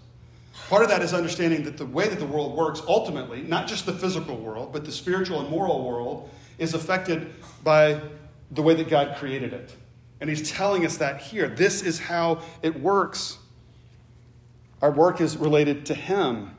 Part 0.68 0.83
of 0.83 0.90
that 0.90 1.01
is 1.01 1.14
understanding 1.14 1.64
that 1.64 1.79
the 1.79 1.87
way 1.87 2.09
that 2.09 2.18
the 2.18 2.27
world 2.27 2.55
works, 2.55 2.83
ultimately, 2.87 3.40
not 3.40 3.68
just 3.68 3.87
the 3.87 3.94
physical 3.94 4.37
world, 4.37 4.71
but 4.71 4.85
the 4.85 4.92
spiritual 4.92 5.40
and 5.40 5.49
moral 5.49 5.83
world, 5.83 6.29
is 6.59 6.75
affected 6.75 7.33
by 7.64 8.03
the 8.51 8.63
way 8.63 8.75
that 8.75 8.89
God 8.89 9.17
created 9.17 9.53
it. 9.53 9.75
And 10.21 10.29
He's 10.29 10.51
telling 10.51 10.85
us 10.85 10.97
that 10.99 11.21
here. 11.21 11.49
This 11.49 11.83
is 11.83 11.99
how 11.99 12.43
it 12.63 12.81
works. 12.81 13.39
Our 14.83 14.91
work 14.91 15.21
is 15.21 15.37
related 15.37 15.87
to 15.87 15.95
Him, 15.95 16.55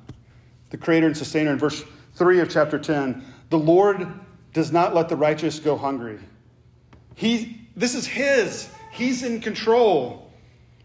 the 0.69 0.78
Creator 0.78 1.08
and 1.08 1.17
Sustainer. 1.17 1.52
In 1.52 1.60
verse 1.60 1.84
3 2.15 2.39
of 2.39 2.49
chapter 2.49 2.78
10, 2.78 3.23
the 3.49 3.60
Lord 3.60 4.08
does 4.54 4.71
not 4.71 4.93
let 4.93 5.10
the 5.10 5.15
righteous 5.15 5.60
go 5.60 5.78
hungry. 5.78 6.19
He, 7.15 7.67
this 7.75 7.95
is 7.95 8.06
His, 8.06 8.69
He's 8.91 9.23
in 9.23 9.41
control. 9.41 10.32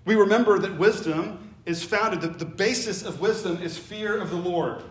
We 0.05 0.15
remember 0.15 0.59
that 0.59 0.79
wisdom 0.79 1.55
is 1.67 1.83
founded, 1.83 2.21
the, 2.21 2.29
the 2.29 2.45
basis 2.45 3.03
of 3.03 3.21
wisdom 3.21 3.61
is 3.63 3.79
fear 3.79 4.21
of 4.21 4.31
the 4.31 4.37
Lord. 4.37 4.83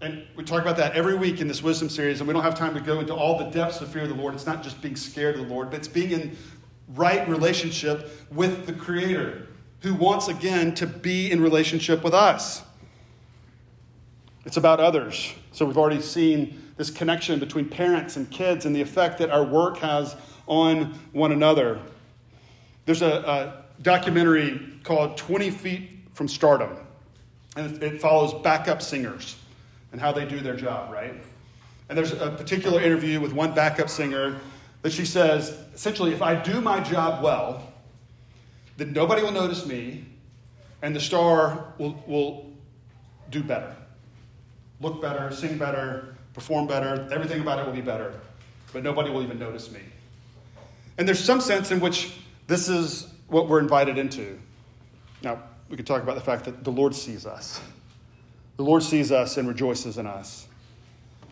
And 0.00 0.26
we 0.36 0.44
talk 0.44 0.60
about 0.60 0.76
that 0.76 0.92
every 0.92 1.14
week 1.14 1.40
in 1.40 1.48
this 1.48 1.62
wisdom 1.62 1.88
series, 1.88 2.20
and 2.20 2.28
we 2.28 2.34
don't 2.34 2.42
have 2.42 2.58
time 2.58 2.74
to 2.74 2.80
go 2.80 3.00
into 3.00 3.14
all 3.14 3.38
the 3.38 3.46
depths 3.46 3.80
of 3.80 3.88
fear 3.88 4.02
of 4.02 4.10
the 4.10 4.14
Lord. 4.14 4.34
It's 4.34 4.46
not 4.46 4.62
just 4.62 4.82
being 4.82 4.96
scared 4.96 5.36
of 5.36 5.48
the 5.48 5.52
Lord, 5.52 5.70
but 5.70 5.78
it's 5.78 5.88
being 5.88 6.10
in 6.10 6.36
right 6.94 7.26
relationship 7.28 8.10
with 8.30 8.66
the 8.66 8.74
Creator, 8.74 9.48
who 9.80 9.94
wants 9.94 10.28
again 10.28 10.74
to 10.74 10.86
be 10.86 11.30
in 11.30 11.40
relationship 11.40 12.04
with 12.04 12.12
us. 12.12 12.62
It's 14.44 14.58
about 14.58 14.80
others. 14.80 15.32
So 15.52 15.64
we've 15.64 15.78
already 15.78 16.02
seen 16.02 16.62
this 16.76 16.90
connection 16.90 17.40
between 17.40 17.68
parents 17.68 18.16
and 18.16 18.30
kids 18.30 18.66
and 18.66 18.76
the 18.76 18.82
effect 18.82 19.18
that 19.18 19.30
our 19.30 19.42
work 19.42 19.78
has 19.78 20.14
on 20.46 20.98
one 21.12 21.32
another. 21.32 21.80
There's 22.84 23.02
a, 23.02 23.64
a 23.78 23.82
documentary 23.82 24.78
called 24.84 25.16
20 25.16 25.50
Feet 25.50 25.90
from 26.12 26.28
Stardom. 26.28 26.76
And 27.56 27.82
it 27.82 28.00
follows 28.02 28.34
backup 28.42 28.82
singers 28.82 29.36
and 29.96 30.00
how 30.02 30.12
they 30.12 30.26
do 30.26 30.40
their 30.40 30.54
job, 30.54 30.92
right? 30.92 31.14
And 31.88 31.96
there's 31.96 32.12
a 32.12 32.30
particular 32.30 32.82
interview 32.82 33.18
with 33.18 33.32
one 33.32 33.54
backup 33.54 33.88
singer 33.88 34.38
that 34.82 34.92
she 34.92 35.06
says 35.06 35.56
essentially, 35.74 36.12
if 36.12 36.20
I 36.20 36.34
do 36.34 36.60
my 36.60 36.80
job 36.80 37.24
well, 37.24 37.72
then 38.76 38.92
nobody 38.92 39.22
will 39.22 39.32
notice 39.32 39.64
me 39.64 40.04
and 40.82 40.94
the 40.94 41.00
star 41.00 41.72
will, 41.78 42.04
will 42.06 42.52
do 43.30 43.42
better. 43.42 43.74
Look 44.82 45.00
better, 45.00 45.32
sing 45.32 45.56
better, 45.56 46.14
perform 46.34 46.66
better, 46.66 47.08
everything 47.10 47.40
about 47.40 47.58
it 47.58 47.64
will 47.64 47.72
be 47.72 47.80
better. 47.80 48.20
But 48.74 48.82
nobody 48.82 49.08
will 49.08 49.22
even 49.22 49.38
notice 49.38 49.72
me. 49.72 49.80
And 50.98 51.08
there's 51.08 51.24
some 51.24 51.40
sense 51.40 51.70
in 51.70 51.80
which 51.80 52.18
this 52.48 52.68
is 52.68 53.08
what 53.28 53.48
we're 53.48 53.60
invited 53.60 53.96
into. 53.96 54.38
Now, 55.22 55.42
we 55.70 55.76
could 55.78 55.86
talk 55.86 56.02
about 56.02 56.16
the 56.16 56.20
fact 56.20 56.44
that 56.44 56.64
the 56.64 56.70
Lord 56.70 56.94
sees 56.94 57.24
us. 57.24 57.62
The 58.56 58.62
Lord 58.62 58.82
sees 58.82 59.12
us 59.12 59.36
and 59.36 59.46
rejoices 59.46 59.98
in 59.98 60.06
us. 60.06 60.46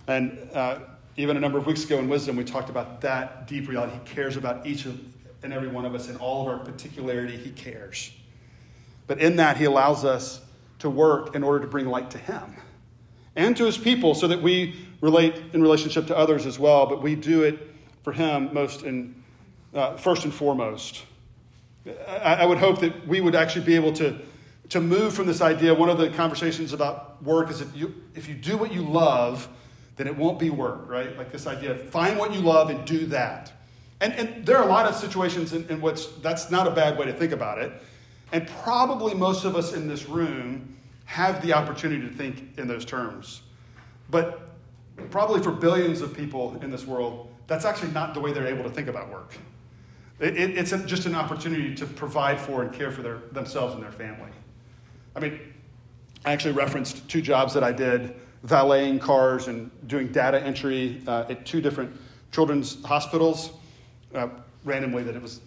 And 0.07 0.39
uh, 0.53 0.81
even 1.17 1.37
a 1.37 1.41
number 1.41 1.59
of 1.59 1.67
weeks 1.67 1.85
ago 1.85 1.99
in 1.99 2.09
Wisdom, 2.09 2.37
we 2.37 2.45
talked 2.45 2.69
about 2.69 3.01
that 3.01 3.47
deep 3.47 3.69
reality. 3.69 3.95
He 3.95 4.15
cares 4.15 4.37
about 4.37 4.67
each 4.67 4.85
and 4.85 5.53
every 5.53 5.69
one 5.69 5.85
of 5.85 5.95
us 5.95 6.09
in 6.09 6.17
all 6.17 6.43
of 6.43 6.49
our 6.49 6.65
particularity. 6.65 7.37
He 7.37 7.51
cares. 7.51 8.13
But 9.07 9.21
in 9.21 9.37
that, 9.37 9.57
He 9.57 9.65
allows 9.65 10.05
us 10.05 10.41
to 10.81 10.91
work 10.91 11.35
in 11.35 11.43
order 11.43 11.61
to 11.61 11.67
bring 11.67 11.87
light 11.87 12.11
to 12.11 12.19
Him 12.19 12.57
and 13.37 13.57
to 13.57 13.65
His 13.65 13.79
people 13.79 14.15
so 14.15 14.29
that 14.29 14.43
we 14.43 14.75
relate 15.01 15.41
in 15.53 15.63
relationship 15.63 16.07
to 16.09 16.17
others 16.17 16.47
as 16.47 16.59
well. 16.59 16.87
But 16.87 17.03
we 17.03 17.15
do 17.15 17.43
it 17.43 17.71
for 18.03 18.13
Him 18.13 18.53
most 18.53 18.83
and 18.83 19.23
uh, 19.75 19.97
first 19.97 20.25
and 20.25 20.35
foremost. 20.35 21.05
I, 22.09 22.35
I 22.35 22.45
would 22.45 22.59
hope 22.59 22.81
that 22.81 23.07
we 23.07 23.21
would 23.21 23.35
actually 23.35 23.65
be 23.65 23.77
able 23.77 23.93
to, 23.95 24.19
to 24.75 24.81
move 24.81 25.15
from 25.15 25.29
this 25.29 25.41
idea. 25.41 25.73
One 25.73 25.89
of 25.89 25.99
the 25.99 26.11
conversations 26.11 26.73
about 26.73 27.23
work 27.23 27.49
is 27.49 27.61
if 27.61 27.77
you, 27.77 27.95
if 28.17 28.29
you 28.29 28.35
do 28.35 28.57
what 28.57 28.73
you 28.73 28.83
love, 28.83 29.49
then 29.95 30.09
it 30.09 30.17
won't 30.17 30.37
be 30.37 30.51
work, 30.51 30.89
right? 30.89 31.17
Like 31.17 31.31
this 31.31 31.47
idea 31.47 31.71
of 31.71 31.91
find 31.91 32.19
what 32.19 32.35
you 32.35 32.41
love 32.41 32.71
and 32.71 32.85
do 32.85 33.07
that. 33.07 33.53
And, 34.01 34.13
and 34.15 34.45
there 34.45 34.57
are 34.57 34.65
a 34.65 34.69
lot 34.69 34.87
of 34.87 34.97
situations 34.97 35.53
in, 35.53 35.69
in 35.69 35.81
which 35.81 36.21
that's 36.23 36.51
not 36.51 36.67
a 36.67 36.73
bad 36.73 36.99
way 36.99 37.07
to 37.07 37.13
think 37.13 37.31
about 37.31 37.59
it. 37.59 37.71
And 38.33 38.49
probably 38.65 39.15
most 39.15 39.45
of 39.45 39.55
us 39.55 39.75
in 39.75 39.87
this 39.87 40.09
room 40.09 40.75
have 41.05 41.41
the 41.41 41.53
opportunity 41.53 42.03
to 42.09 42.13
think 42.13 42.59
in 42.59 42.67
those 42.67 42.85
terms. 42.85 43.43
But 44.11 44.57
probably 45.09 45.41
for 45.41 45.53
billions 45.53 46.01
of 46.01 46.17
people 46.17 46.59
in 46.63 46.73
this 46.73 46.85
world, 46.85 47.33
that's 47.47 47.65
actually 47.65 47.93
not 47.93 48.13
the 48.13 48.19
way 48.19 48.33
they're 48.33 48.49
able 48.49 48.65
to 48.65 48.71
think 48.71 48.89
about 48.89 49.09
work. 49.09 49.35
It, 50.19 50.37
it, 50.37 50.59
it's 50.59 50.71
just 50.87 51.07
an 51.07 51.15
opportunity 51.15 51.77
to 51.77 51.87
provide 51.87 52.41
for 52.41 52.65
and 52.65 52.73
care 52.73 52.91
for 52.91 53.03
their, 53.03 53.19
themselves 53.31 53.75
and 53.75 53.81
their 53.81 53.93
family. 53.93 54.31
I 55.17 55.21
mean, 55.21 55.41
I 56.25 56.33
actually 56.33 56.53
referenced 56.53 57.09
two 57.09 57.21
jobs 57.21 57.55
that 57.55 57.63
I 57.63 57.73
did 57.73 58.15
valeting 58.43 58.99
cars 58.99 59.49
and 59.49 59.71
doing 59.87 60.09
data 60.09 60.43
entry 60.43 61.03
uh, 61.07 61.25
at 61.29 61.47
two 61.47 61.61
different 61.61 61.99
children's 62.31 62.83
hospitals, 62.85 63.53
uh, 64.15 64.29
randomly 64.65 65.03
that 65.03 65.15
it 65.15 65.23
was 65.23 65.41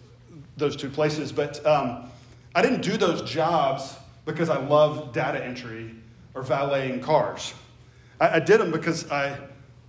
those 0.56 0.76
two 0.76 0.90
places. 0.90 1.32
But 1.32 1.64
um, 1.66 2.10
I 2.56 2.62
didn't 2.62 2.82
do 2.82 2.98
those 2.98 3.30
jobs 3.30 3.96
because 4.26 4.50
I 4.50 4.58
love 4.60 5.14
data 5.14 5.44
entry 5.44 5.96
or 6.34 6.42
valeting 6.42 7.02
cars. 7.02 7.54
I, 8.20 8.36
I 8.36 8.40
did 8.40 8.60
them 8.60 8.72
because 8.72 9.10
I 9.12 9.38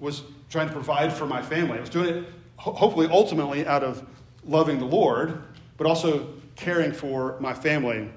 was 0.00 0.22
trying 0.50 0.68
to 0.68 0.72
provide 0.72 1.12
for 1.12 1.26
my 1.26 1.42
family. 1.42 1.78
I 1.78 1.80
was 1.80 1.90
doing 1.90 2.14
it 2.14 2.24
ho- 2.56 2.72
hopefully 2.72 3.08
ultimately 3.10 3.66
out 3.66 3.82
of 3.82 4.04
loving 4.44 4.78
the 4.78 4.84
Lord, 4.84 5.42
but 5.76 5.86
also 5.86 6.34
caring 6.56 6.92
for 6.92 7.38
my 7.40 7.54
family. 7.54 8.10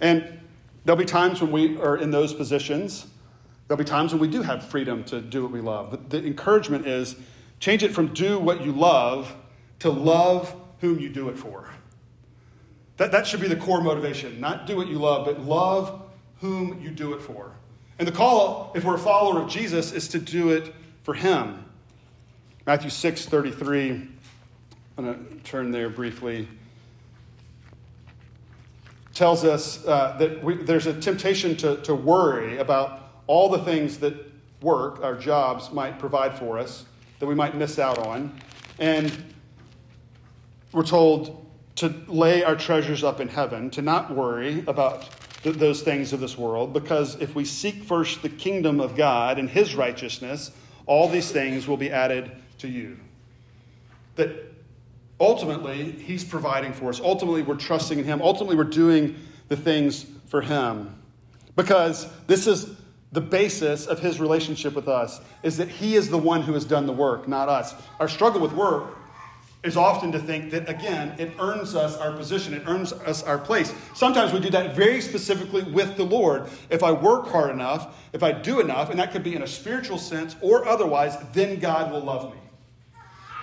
And 0.00 0.40
there'll 0.86 0.98
be 0.98 1.04
times 1.04 1.42
when 1.42 1.50
we 1.50 1.76
are 1.78 1.98
in 1.98 2.10
those 2.10 2.32
positions. 2.32 3.06
There'll 3.66 3.78
be 3.78 3.84
times 3.84 4.12
when 4.12 4.20
we 4.20 4.28
do 4.28 4.42
have 4.42 4.64
freedom 4.64 5.02
to 5.04 5.20
do 5.20 5.42
what 5.42 5.50
we 5.50 5.60
love. 5.60 5.90
But 5.90 6.08
the 6.08 6.24
encouragement 6.24 6.86
is 6.86 7.16
change 7.58 7.82
it 7.82 7.92
from 7.92 8.14
do 8.14 8.38
what 8.38 8.64
you 8.64 8.72
love 8.72 9.34
to 9.80 9.90
love 9.90 10.54
whom 10.80 11.00
you 11.00 11.08
do 11.08 11.28
it 11.28 11.36
for. 11.36 11.68
That, 12.98 13.12
that 13.12 13.26
should 13.26 13.40
be 13.40 13.48
the 13.48 13.56
core 13.56 13.82
motivation. 13.82 14.40
Not 14.40 14.66
do 14.66 14.76
what 14.76 14.86
you 14.86 14.98
love, 14.98 15.26
but 15.26 15.40
love 15.40 16.02
whom 16.40 16.80
you 16.80 16.90
do 16.90 17.12
it 17.14 17.20
for. 17.20 17.52
And 17.98 18.06
the 18.06 18.12
call, 18.12 18.72
if 18.74 18.84
we're 18.84 18.94
a 18.94 18.98
follower 18.98 19.42
of 19.42 19.48
Jesus, 19.48 19.92
is 19.92 20.08
to 20.08 20.18
do 20.18 20.50
it 20.50 20.72
for 21.02 21.14
him. 21.14 21.64
Matthew 22.64 22.90
6 22.90 23.26
33 23.26 24.08
I'm 24.98 25.04
going 25.04 25.26
to 25.26 25.34
turn 25.44 25.72
there 25.72 25.90
briefly. 25.90 26.48
Tells 29.16 29.44
us 29.44 29.82
uh, 29.86 30.14
that 30.18 30.44
we, 30.44 30.56
there's 30.56 30.86
a 30.86 30.92
temptation 30.92 31.56
to, 31.56 31.78
to 31.78 31.94
worry 31.94 32.58
about 32.58 33.00
all 33.26 33.48
the 33.48 33.60
things 33.60 33.96
that 34.00 34.14
work, 34.60 35.02
our 35.02 35.14
jobs, 35.14 35.72
might 35.72 35.98
provide 35.98 36.38
for 36.38 36.58
us 36.58 36.84
that 37.18 37.26
we 37.26 37.34
might 37.34 37.56
miss 37.56 37.78
out 37.78 37.96
on. 37.96 38.38
And 38.78 39.10
we're 40.70 40.84
told 40.84 41.46
to 41.76 41.94
lay 42.08 42.44
our 42.44 42.56
treasures 42.56 43.02
up 43.02 43.22
in 43.22 43.28
heaven, 43.28 43.70
to 43.70 43.80
not 43.80 44.14
worry 44.14 44.62
about 44.66 45.08
th- 45.42 45.56
those 45.56 45.80
things 45.80 46.12
of 46.12 46.20
this 46.20 46.36
world, 46.36 46.74
because 46.74 47.18
if 47.18 47.34
we 47.34 47.46
seek 47.46 47.84
first 47.84 48.20
the 48.20 48.28
kingdom 48.28 48.80
of 48.80 48.98
God 48.98 49.38
and 49.38 49.48
his 49.48 49.74
righteousness, 49.74 50.50
all 50.84 51.08
these 51.08 51.30
things 51.30 51.66
will 51.66 51.78
be 51.78 51.90
added 51.90 52.32
to 52.58 52.68
you. 52.68 52.98
That 54.16 54.45
ultimately, 55.20 55.92
He's 55.92 56.24
providing 56.24 56.72
for 56.72 56.88
us. 56.88 57.00
Ultimately, 57.00 57.42
we're 57.42 57.56
trusting 57.56 57.98
in 57.98 58.04
Him. 58.04 58.22
Ultimately, 58.22 58.56
we're 58.56 58.64
doing 58.64 59.16
the 59.48 59.56
things 59.56 60.06
for 60.26 60.40
Him. 60.40 60.94
Because 61.56 62.06
this 62.26 62.46
is 62.46 62.76
the 63.12 63.20
basis 63.20 63.86
of 63.86 63.98
his 63.98 64.20
relationship 64.20 64.74
with 64.74 64.88
us 64.88 65.20
is 65.42 65.56
that 65.56 65.68
he 65.68 65.94
is 65.94 66.10
the 66.10 66.18
one 66.18 66.42
who 66.42 66.52
has 66.52 66.64
done 66.64 66.86
the 66.86 66.92
work, 66.92 67.26
not 67.26 67.48
us. 67.48 67.74
Our 67.98 68.08
struggle 68.08 68.42
with 68.42 68.52
work 68.52 68.98
is 69.62 69.76
often 69.76 70.12
to 70.12 70.18
think 70.18 70.50
that, 70.50 70.68
again, 70.68 71.14
it 71.18 71.32
earns 71.40 71.74
us 71.74 71.96
our 71.96 72.12
position, 72.12 72.52
it 72.52 72.62
earns 72.66 72.92
us 72.92 73.22
our 73.22 73.38
place. 73.38 73.72
Sometimes 73.94 74.32
we 74.32 74.40
do 74.40 74.50
that 74.50 74.76
very 74.76 75.00
specifically 75.00 75.62
with 75.62 75.96
the 75.96 76.04
Lord. 76.04 76.46
If 76.68 76.82
I 76.82 76.92
work 76.92 77.28
hard 77.28 77.50
enough, 77.50 77.96
if 78.12 78.22
I 78.22 78.32
do 78.32 78.60
enough, 78.60 78.90
and 78.90 78.98
that 78.98 79.12
could 79.12 79.24
be 79.24 79.34
in 79.34 79.42
a 79.42 79.46
spiritual 79.46 79.98
sense 79.98 80.36
or 80.40 80.68
otherwise, 80.68 81.16
then 81.32 81.58
God 81.58 81.90
will 81.90 82.02
love 82.02 82.32
me. 82.32 82.40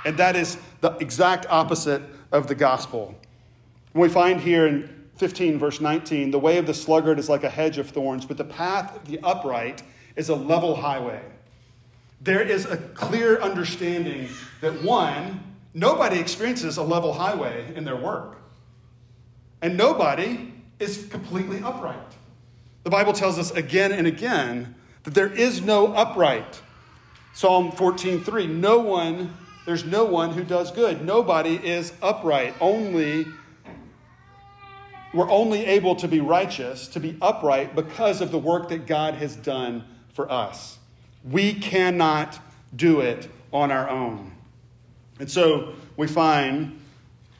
And 0.05 0.17
that 0.17 0.35
is 0.35 0.57
the 0.81 0.91
exact 0.97 1.45
opposite 1.49 2.01
of 2.31 2.47
the 2.47 2.55
gospel. 2.55 3.15
we 3.93 4.09
find 4.09 4.41
here 4.41 4.67
in 4.67 5.03
15, 5.17 5.59
verse 5.59 5.79
19, 5.79 6.31
the 6.31 6.39
way 6.39 6.57
of 6.57 6.65
the 6.65 6.73
sluggard 6.73 7.19
is 7.19 7.29
like 7.29 7.43
a 7.43 7.49
hedge 7.49 7.77
of 7.77 7.89
thorns, 7.89 8.25
but 8.25 8.37
the 8.37 8.43
path 8.43 8.95
of 8.95 9.05
the 9.05 9.19
upright 9.23 9.83
is 10.15 10.29
a 10.29 10.35
level 10.35 10.75
highway. 10.75 11.21
There 12.21 12.41
is 12.41 12.65
a 12.65 12.77
clear 12.77 13.39
understanding 13.39 14.29
that 14.61 14.81
one, 14.81 15.55
nobody 15.73 16.19
experiences 16.19 16.77
a 16.77 16.83
level 16.83 17.13
highway 17.13 17.73
in 17.75 17.83
their 17.83 17.95
work, 17.95 18.37
and 19.61 19.77
nobody 19.77 20.53
is 20.79 21.07
completely 21.09 21.61
upright. 21.61 21.97
The 22.83 22.89
Bible 22.89 23.13
tells 23.13 23.37
us 23.37 23.51
again 23.51 23.91
and 23.91 24.07
again 24.07 24.75
that 25.03 25.13
there 25.13 25.31
is 25.31 25.61
no 25.61 25.93
upright. 25.93 26.61
Psalm 27.33 27.71
14:3 27.71 28.47
No 28.49 28.79
one 28.79 29.33
there's 29.65 29.85
no 29.85 30.05
one 30.05 30.31
who 30.31 30.43
does 30.43 30.71
good. 30.71 31.03
Nobody 31.03 31.55
is 31.55 31.93
upright. 32.01 32.53
Only 32.59 33.25
we're 35.13 35.29
only 35.29 35.63
able 35.65 35.95
to 35.97 36.07
be 36.07 36.19
righteous, 36.19 36.87
to 36.89 36.99
be 36.99 37.15
upright, 37.21 37.75
because 37.75 38.19
of 38.19 38.31
the 38.31 38.39
work 38.39 38.69
that 38.69 38.87
God 38.87 39.13
has 39.15 39.35
done 39.35 39.83
for 40.13 40.29
us. 40.31 40.79
We 41.23 41.53
cannot 41.53 42.39
do 42.75 43.01
it 43.01 43.29
on 43.51 43.71
our 43.71 43.87
own. 43.87 44.31
And 45.19 45.29
so 45.29 45.75
we 45.97 46.07
find 46.07 46.79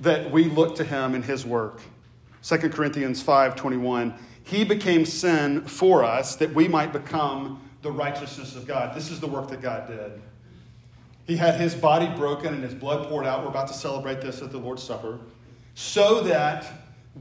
that 0.01 0.29
we 0.29 0.45
look 0.45 0.75
to 0.75 0.83
him 0.83 1.15
in 1.15 1.23
his 1.23 1.45
work. 1.45 1.81
2 2.43 2.57
Corinthians 2.69 3.23
5:21 3.23 4.13
He 4.43 4.63
became 4.63 5.05
sin 5.05 5.61
for 5.65 6.03
us 6.03 6.35
that 6.35 6.53
we 6.53 6.67
might 6.67 6.93
become 6.93 7.59
the 7.81 7.91
righteousness 7.91 8.55
of 8.55 8.67
God. 8.67 8.95
This 8.95 9.09
is 9.09 9.19
the 9.19 9.27
work 9.27 9.49
that 9.49 9.61
God 9.61 9.87
did. 9.87 10.21
He 11.25 11.37
had 11.37 11.59
his 11.59 11.73
body 11.73 12.07
broken 12.17 12.53
and 12.53 12.63
his 12.63 12.73
blood 12.73 13.07
poured 13.07 13.25
out. 13.25 13.43
We're 13.43 13.49
about 13.49 13.67
to 13.69 13.73
celebrate 13.73 14.21
this 14.21 14.41
at 14.41 14.51
the 14.51 14.57
Lord's 14.57 14.83
Supper 14.83 15.19
so 15.75 16.21
that 16.21 16.65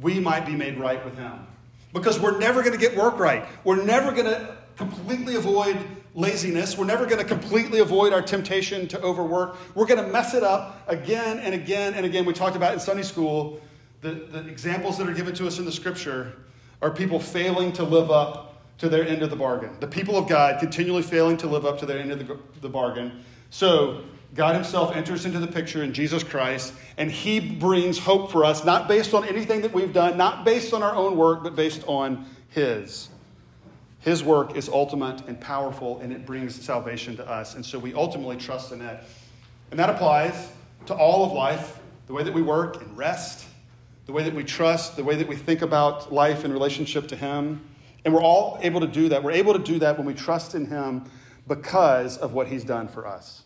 we 0.00 0.18
might 0.18 0.46
be 0.46 0.54
made 0.54 0.78
right 0.78 1.04
with 1.04 1.16
Him. 1.16 1.46
Because 1.92 2.18
we're 2.18 2.38
never 2.38 2.62
going 2.62 2.72
to 2.72 2.78
get 2.78 2.96
work 2.96 3.18
right. 3.18 3.46
We're 3.64 3.82
never 3.82 4.12
going 4.12 4.26
to 4.26 4.56
completely 4.76 5.34
avoid 5.34 5.76
laziness. 6.14 6.76
We're 6.76 6.86
never 6.86 7.04
going 7.04 7.18
to 7.18 7.24
completely 7.24 7.80
avoid 7.80 8.12
our 8.12 8.22
temptation 8.22 8.88
to 8.88 9.00
overwork. 9.02 9.56
We're 9.74 9.86
going 9.86 10.02
to 10.02 10.10
mess 10.10 10.34
it 10.34 10.42
up 10.42 10.82
again 10.86 11.38
and 11.38 11.54
again 11.54 11.94
and 11.94 12.06
again. 12.06 12.24
We 12.24 12.32
talked 12.32 12.56
about 12.56 12.72
in 12.72 12.80
Sunday 12.80 13.02
school 13.02 13.60
the, 14.00 14.12
the 14.12 14.46
examples 14.48 14.98
that 14.98 15.08
are 15.08 15.14
given 15.14 15.34
to 15.34 15.46
us 15.46 15.58
in 15.58 15.64
the 15.64 15.72
scripture 15.72 16.34
are 16.80 16.90
people 16.90 17.20
failing 17.20 17.72
to 17.74 17.84
live 17.84 18.10
up 18.10 18.48
to 18.78 18.88
their 18.88 19.06
end 19.06 19.22
of 19.22 19.30
the 19.30 19.36
bargain. 19.36 19.76
The 19.78 19.86
people 19.86 20.16
of 20.16 20.28
God 20.28 20.58
continually 20.58 21.02
failing 21.02 21.36
to 21.38 21.46
live 21.46 21.64
up 21.64 21.78
to 21.80 21.86
their 21.86 21.98
end 21.98 22.10
of 22.10 22.26
the, 22.26 22.38
the 22.60 22.68
bargain. 22.68 23.22
So 23.52 24.00
God 24.34 24.54
Himself 24.54 24.96
enters 24.96 25.26
into 25.26 25.38
the 25.38 25.46
picture 25.46 25.82
in 25.82 25.92
Jesus 25.92 26.24
Christ, 26.24 26.72
and 26.96 27.10
He 27.10 27.38
brings 27.38 27.98
hope 27.98 28.32
for 28.32 28.46
us, 28.46 28.64
not 28.64 28.88
based 28.88 29.12
on 29.12 29.28
anything 29.28 29.60
that 29.60 29.74
we've 29.74 29.92
done, 29.92 30.16
not 30.16 30.46
based 30.46 30.72
on 30.72 30.82
our 30.82 30.94
own 30.94 31.18
work, 31.18 31.42
but 31.42 31.54
based 31.54 31.84
on 31.86 32.24
His. 32.48 33.10
His 34.00 34.24
work 34.24 34.56
is 34.56 34.70
ultimate 34.70 35.28
and 35.28 35.38
powerful, 35.38 36.00
and 36.00 36.14
it 36.14 36.24
brings 36.24 36.64
salvation 36.64 37.14
to 37.18 37.30
us. 37.30 37.54
And 37.54 37.64
so 37.64 37.78
we 37.78 37.92
ultimately 37.92 38.38
trust 38.38 38.72
in 38.72 38.80
it. 38.80 39.04
And 39.70 39.78
that 39.78 39.90
applies 39.90 40.50
to 40.86 40.94
all 40.94 41.26
of 41.26 41.32
life 41.32 41.78
the 42.06 42.14
way 42.14 42.22
that 42.24 42.32
we 42.32 42.40
work 42.40 42.80
and 42.80 42.96
rest, 42.96 43.46
the 44.06 44.12
way 44.12 44.22
that 44.22 44.34
we 44.34 44.44
trust, 44.44 44.96
the 44.96 45.04
way 45.04 45.14
that 45.16 45.28
we 45.28 45.36
think 45.36 45.60
about 45.60 46.10
life 46.10 46.46
in 46.46 46.54
relationship 46.54 47.06
to 47.08 47.16
Him. 47.16 47.62
And 48.06 48.14
we're 48.14 48.22
all 48.22 48.58
able 48.62 48.80
to 48.80 48.86
do 48.86 49.10
that. 49.10 49.22
We're 49.22 49.32
able 49.32 49.52
to 49.52 49.62
do 49.62 49.78
that 49.80 49.98
when 49.98 50.06
we 50.06 50.14
trust 50.14 50.54
in 50.54 50.64
Him 50.64 51.04
because 51.46 52.16
of 52.16 52.32
what 52.32 52.46
He's 52.48 52.64
done 52.64 52.88
for 52.88 53.06
us. 53.06 53.41